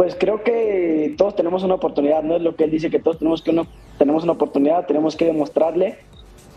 [0.00, 3.18] Pues creo que todos tenemos una oportunidad, no es lo que él dice que todos
[3.18, 3.66] tenemos que uno,
[3.98, 5.98] tenemos una oportunidad, tenemos que demostrarle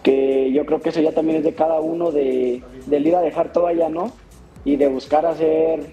[0.01, 3.19] que yo creo que eso ya también es de cada uno de, del ir a
[3.19, 4.13] dejar todo allá, ¿no?
[4.63, 5.87] Y de buscar hacer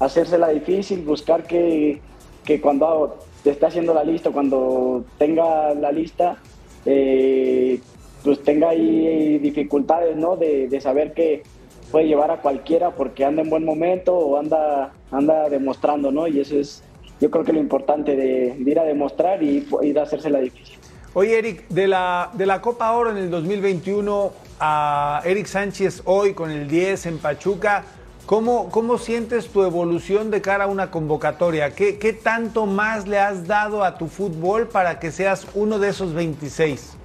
[0.00, 2.00] hacérsela difícil, buscar que,
[2.44, 6.38] que cuando esté haciendo la lista, cuando tenga la lista,
[6.84, 7.78] eh,
[8.24, 10.36] pues tenga ahí dificultades, ¿no?
[10.36, 11.44] De, de saber que
[11.92, 16.26] puede llevar a cualquiera porque anda en buen momento o anda, anda demostrando, ¿no?
[16.26, 16.82] Y eso es,
[17.20, 20.78] yo creo que lo importante de, de ir a demostrar y ir a hacérsela difícil.
[21.14, 26.32] Oye, Eric, de la, de la Copa Oro en el 2021 a Eric Sánchez hoy
[26.32, 27.84] con el 10 en Pachuca,
[28.24, 31.74] ¿cómo, cómo sientes tu evolución de cara a una convocatoria?
[31.74, 35.90] ¿Qué, ¿Qué tanto más le has dado a tu fútbol para que seas uno de
[35.90, 36.96] esos 26?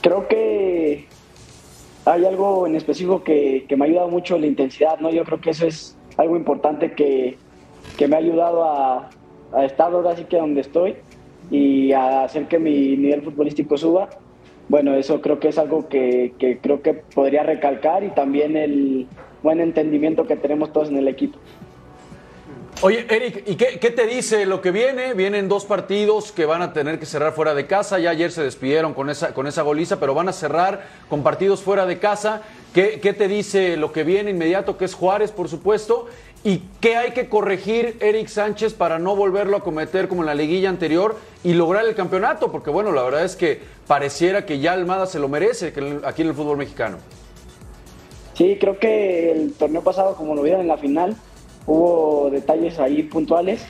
[0.00, 1.08] Creo que
[2.04, 5.10] hay algo en específico que, que me ha ayudado mucho la intensidad, ¿no?
[5.10, 7.38] Yo creo que eso es algo importante que,
[7.96, 9.10] que me ha ayudado a,
[9.64, 10.96] estar ahora sí que donde estoy
[11.50, 14.10] y a hacer que mi nivel futbolístico suba.
[14.68, 19.06] Bueno, eso creo que es algo que creo que podría recalcar y también el
[19.42, 21.38] buen entendimiento que tenemos todos en el equipo.
[22.80, 25.12] Oye, Eric, ¿y qué, te dice lo que viene?
[25.12, 27.98] Vienen dos partidos que van a tener que cerrar fuera de casa.
[27.98, 31.60] Ya ayer se despidieron con esa, con esa goliza, pero van a cerrar con partidos
[31.60, 32.42] fuera de casa.
[32.72, 36.06] ¿Qué, qué te dice lo que viene inmediato, que es Juárez, por supuesto?
[36.44, 40.36] ¿Y qué hay que corregir, Eric Sánchez, para no volverlo a cometer como en la
[40.36, 42.52] liguilla anterior y lograr el campeonato?
[42.52, 45.72] Porque, bueno, la verdad es que pareciera que ya Almada se lo merece
[46.04, 46.98] aquí en el fútbol mexicano.
[48.34, 51.16] Sí, creo que el torneo pasado, como lo vieron en la final,
[51.68, 53.64] hubo detalles ahí puntuales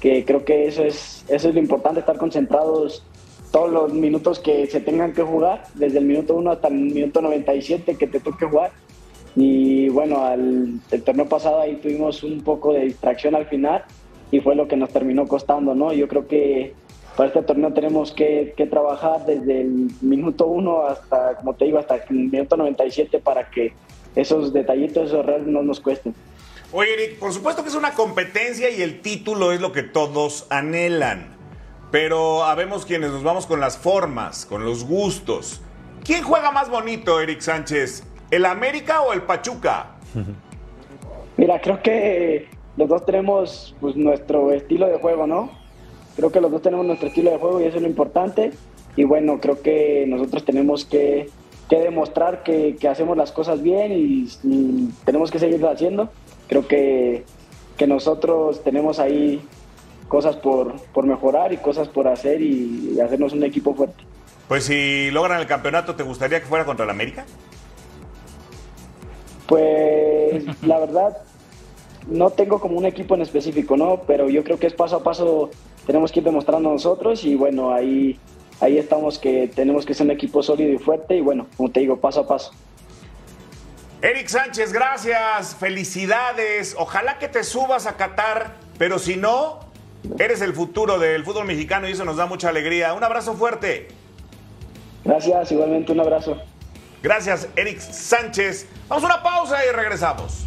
[0.00, 3.02] que creo que eso es, eso es lo importante, estar concentrados
[3.50, 7.22] todos los minutos que se tengan que jugar, desde el minuto 1 hasta el minuto
[7.22, 8.72] 97 que te toque jugar.
[9.34, 13.84] Y bueno, al, el torneo pasado ahí tuvimos un poco de distracción al final
[14.30, 15.92] y fue lo que nos terminó costando, ¿no?
[15.92, 16.74] Yo creo que
[17.16, 21.78] para este torneo tenemos que, que trabajar desde el minuto 1 hasta, como te digo,
[21.78, 23.72] hasta el minuto 97 para que
[24.14, 26.14] esos detallitos, esos errores no nos cuesten.
[26.72, 30.46] Oye, Eric, por supuesto que es una competencia y el título es lo que todos
[30.50, 31.36] anhelan.
[31.92, 35.60] Pero habemos quienes nos vamos con las formas, con los gustos.
[36.04, 38.04] ¿Quién juega más bonito, Eric Sánchez?
[38.32, 39.96] ¿El América o el Pachuca?
[41.36, 45.50] Mira, creo que los dos tenemos pues, nuestro estilo de juego, ¿no?
[46.16, 48.50] Creo que los dos tenemos nuestro estilo de juego y eso es lo importante.
[48.96, 51.30] Y bueno, creo que nosotros tenemos que,
[51.68, 56.10] que demostrar que, que hacemos las cosas bien y, y tenemos que seguirlo haciendo.
[56.48, 57.24] Creo que,
[57.76, 59.40] que nosotros tenemos ahí
[60.08, 64.04] cosas por, por mejorar y cosas por hacer y, y hacernos un equipo fuerte.
[64.48, 67.24] Pues si logran el campeonato, ¿te gustaría que fuera contra el América?
[69.46, 71.16] Pues la verdad,
[72.08, 74.02] no tengo como un equipo en específico, ¿no?
[74.06, 75.50] Pero yo creo que es paso a paso,
[75.86, 78.18] tenemos que ir demostrando nosotros y bueno, ahí,
[78.60, 81.80] ahí estamos que tenemos que ser un equipo sólido y fuerte y bueno, como te
[81.80, 82.52] digo, paso a paso.
[84.06, 86.76] Eric Sánchez, gracias, felicidades.
[86.78, 89.58] Ojalá que te subas a Qatar, pero si no,
[90.20, 92.94] eres el futuro del fútbol mexicano y eso nos da mucha alegría.
[92.94, 93.88] Un abrazo fuerte.
[95.04, 96.40] Gracias, igualmente un abrazo.
[97.02, 98.68] Gracias, Eric Sánchez.
[98.86, 100.46] Vamos a una pausa y regresamos.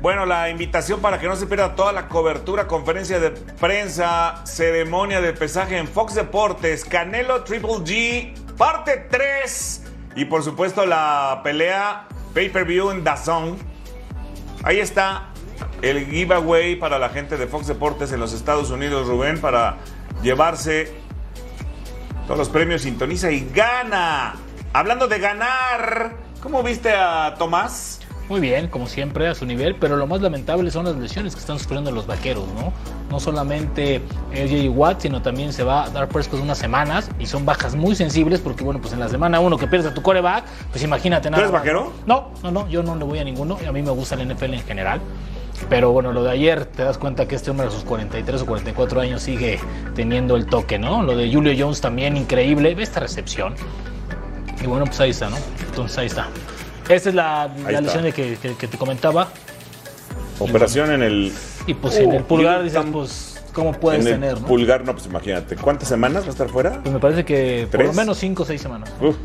[0.00, 5.20] Bueno, la invitación para que no se pierda toda la cobertura, conferencia de prensa, ceremonia
[5.20, 9.84] de pesaje en Fox Deportes, Canelo Triple G, parte 3
[10.16, 13.58] y por supuesto la pelea pay-per-view en Dazón.
[14.62, 15.28] Ahí está
[15.82, 19.76] el giveaway para la gente de Fox Deportes en los Estados Unidos, Rubén, para
[20.22, 20.94] llevarse
[22.24, 24.36] todos los premios Sintoniza y gana.
[24.72, 27.99] Hablando de ganar, ¿cómo viste a Tomás?
[28.30, 31.40] Muy bien, como siempre, a su nivel, pero lo más lamentable son las lesiones que
[31.40, 32.72] están sufriendo los vaqueros, ¿no?
[33.10, 34.02] No solamente
[34.32, 37.96] AJ Watt, sino también se va a dar Prescott unas semanas y son bajas muy
[37.96, 41.28] sensibles porque, bueno, pues en la semana uno que pierdes a tu coreback, pues imagínate
[41.28, 41.42] nada.
[41.42, 41.92] ¿Tú eres vaquero?
[42.06, 44.54] No, no, no, yo no le voy a ninguno, a mí me gusta el NFL
[44.54, 45.00] en general.
[45.68, 48.46] Pero bueno, lo de ayer, te das cuenta que este hombre a sus 43 o
[48.46, 49.58] 44 años sigue
[49.96, 51.02] teniendo el toque, ¿no?
[51.02, 52.76] Lo de Julio Jones también, increíble.
[52.76, 53.54] Ve esta recepción.
[54.62, 55.36] Y bueno, pues ahí está, ¿no?
[55.68, 56.28] Entonces ahí está.
[56.90, 59.28] Esa es la, la lesión de que, que- que te comentaba.
[60.38, 61.32] Operación en el.
[61.66, 64.46] Y pues en el pulgar Uh, dices, tam- pues, ¿cómo puedes en el tener, no?
[64.46, 65.56] pulgar, no, pues imagínate.
[65.56, 66.80] ¿Cuántas semanas va a estar fuera?
[66.82, 68.90] Pues me parece que por lo menos 5 o 6 semanas.
[69.00, 69.16] Uf.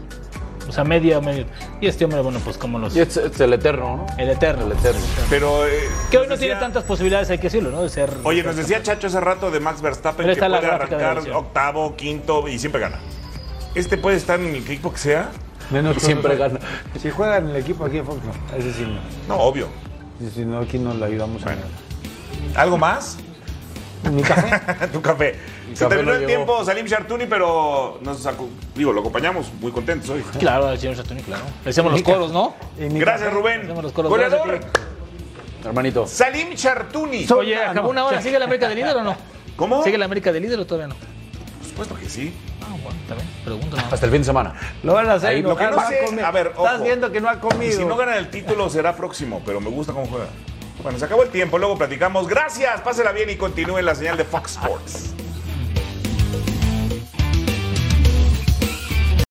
[0.68, 1.46] O sea, media, media.
[1.80, 2.96] Y este hombre, bueno, pues como los.
[2.96, 4.06] Y es, es el eterno, ¿no?
[4.18, 4.66] El eterno.
[4.66, 5.00] El eterno.
[5.30, 5.66] Pero.
[5.68, 5.72] eh,
[6.12, 7.84] Que hoy no tiene tantas posibilidades, hay que decirlo, ¿no?
[7.84, 8.10] De ser.
[8.24, 12.48] Oye, nos decía Chacho hace rato de Max Verstappen Pero que puede arrancar octavo, quinto
[12.48, 12.98] y siempre gana.
[13.76, 15.30] Este puede estar en el equipo que sea.
[15.72, 16.60] Menos Siempre gana.
[17.02, 18.58] Si juega en el equipo aquí en Fox, no.
[18.58, 19.36] Ese sí no.
[19.36, 19.68] No, obvio.
[20.20, 21.56] Si, si no, aquí no le ayudamos a
[22.60, 23.18] ¿Algo más?
[24.12, 24.88] Mi café.
[24.94, 25.36] tu café.
[25.74, 30.10] Se café terminó el tiempo Salim Chartuni, pero nos acu- digo, lo acompañamos muy contentos
[30.12, 30.24] hoy.
[30.40, 31.44] Claro, al señor Satuni, claro.
[31.64, 32.54] Le hacemos los coros, ¿no?
[32.78, 33.42] Mi Gracias, café.
[33.42, 33.62] Rubén.
[33.64, 34.12] Hacemos los coros.
[34.12, 34.60] Goleador,
[35.64, 36.06] Hermanito.
[36.06, 37.26] Salim Chartuni.
[37.36, 38.22] Oye, acabó una hora.
[38.22, 39.16] ¿Sigue la América de líder o no?
[39.56, 39.84] ¿Cómo?
[39.84, 40.96] ¿Sigue la América de líder o todavía no?
[40.96, 42.34] Por supuesto que sí.
[42.68, 43.60] Ah, bueno.
[43.92, 44.54] Hasta el fin de semana.
[44.84, 45.30] Lo van a hacer.
[45.30, 46.26] Ahí, lo que no sé- comer.
[46.26, 47.78] a ver, Estás viendo que no ha Y comido.
[47.80, 50.28] si no gana el título será próximo, pero me gusta cómo juega.
[50.84, 52.28] Bueno, se acabó el tiempo, luego platicamos.
[52.28, 55.14] Gracias, pásela bien y continúe en la señal de Fox Sports.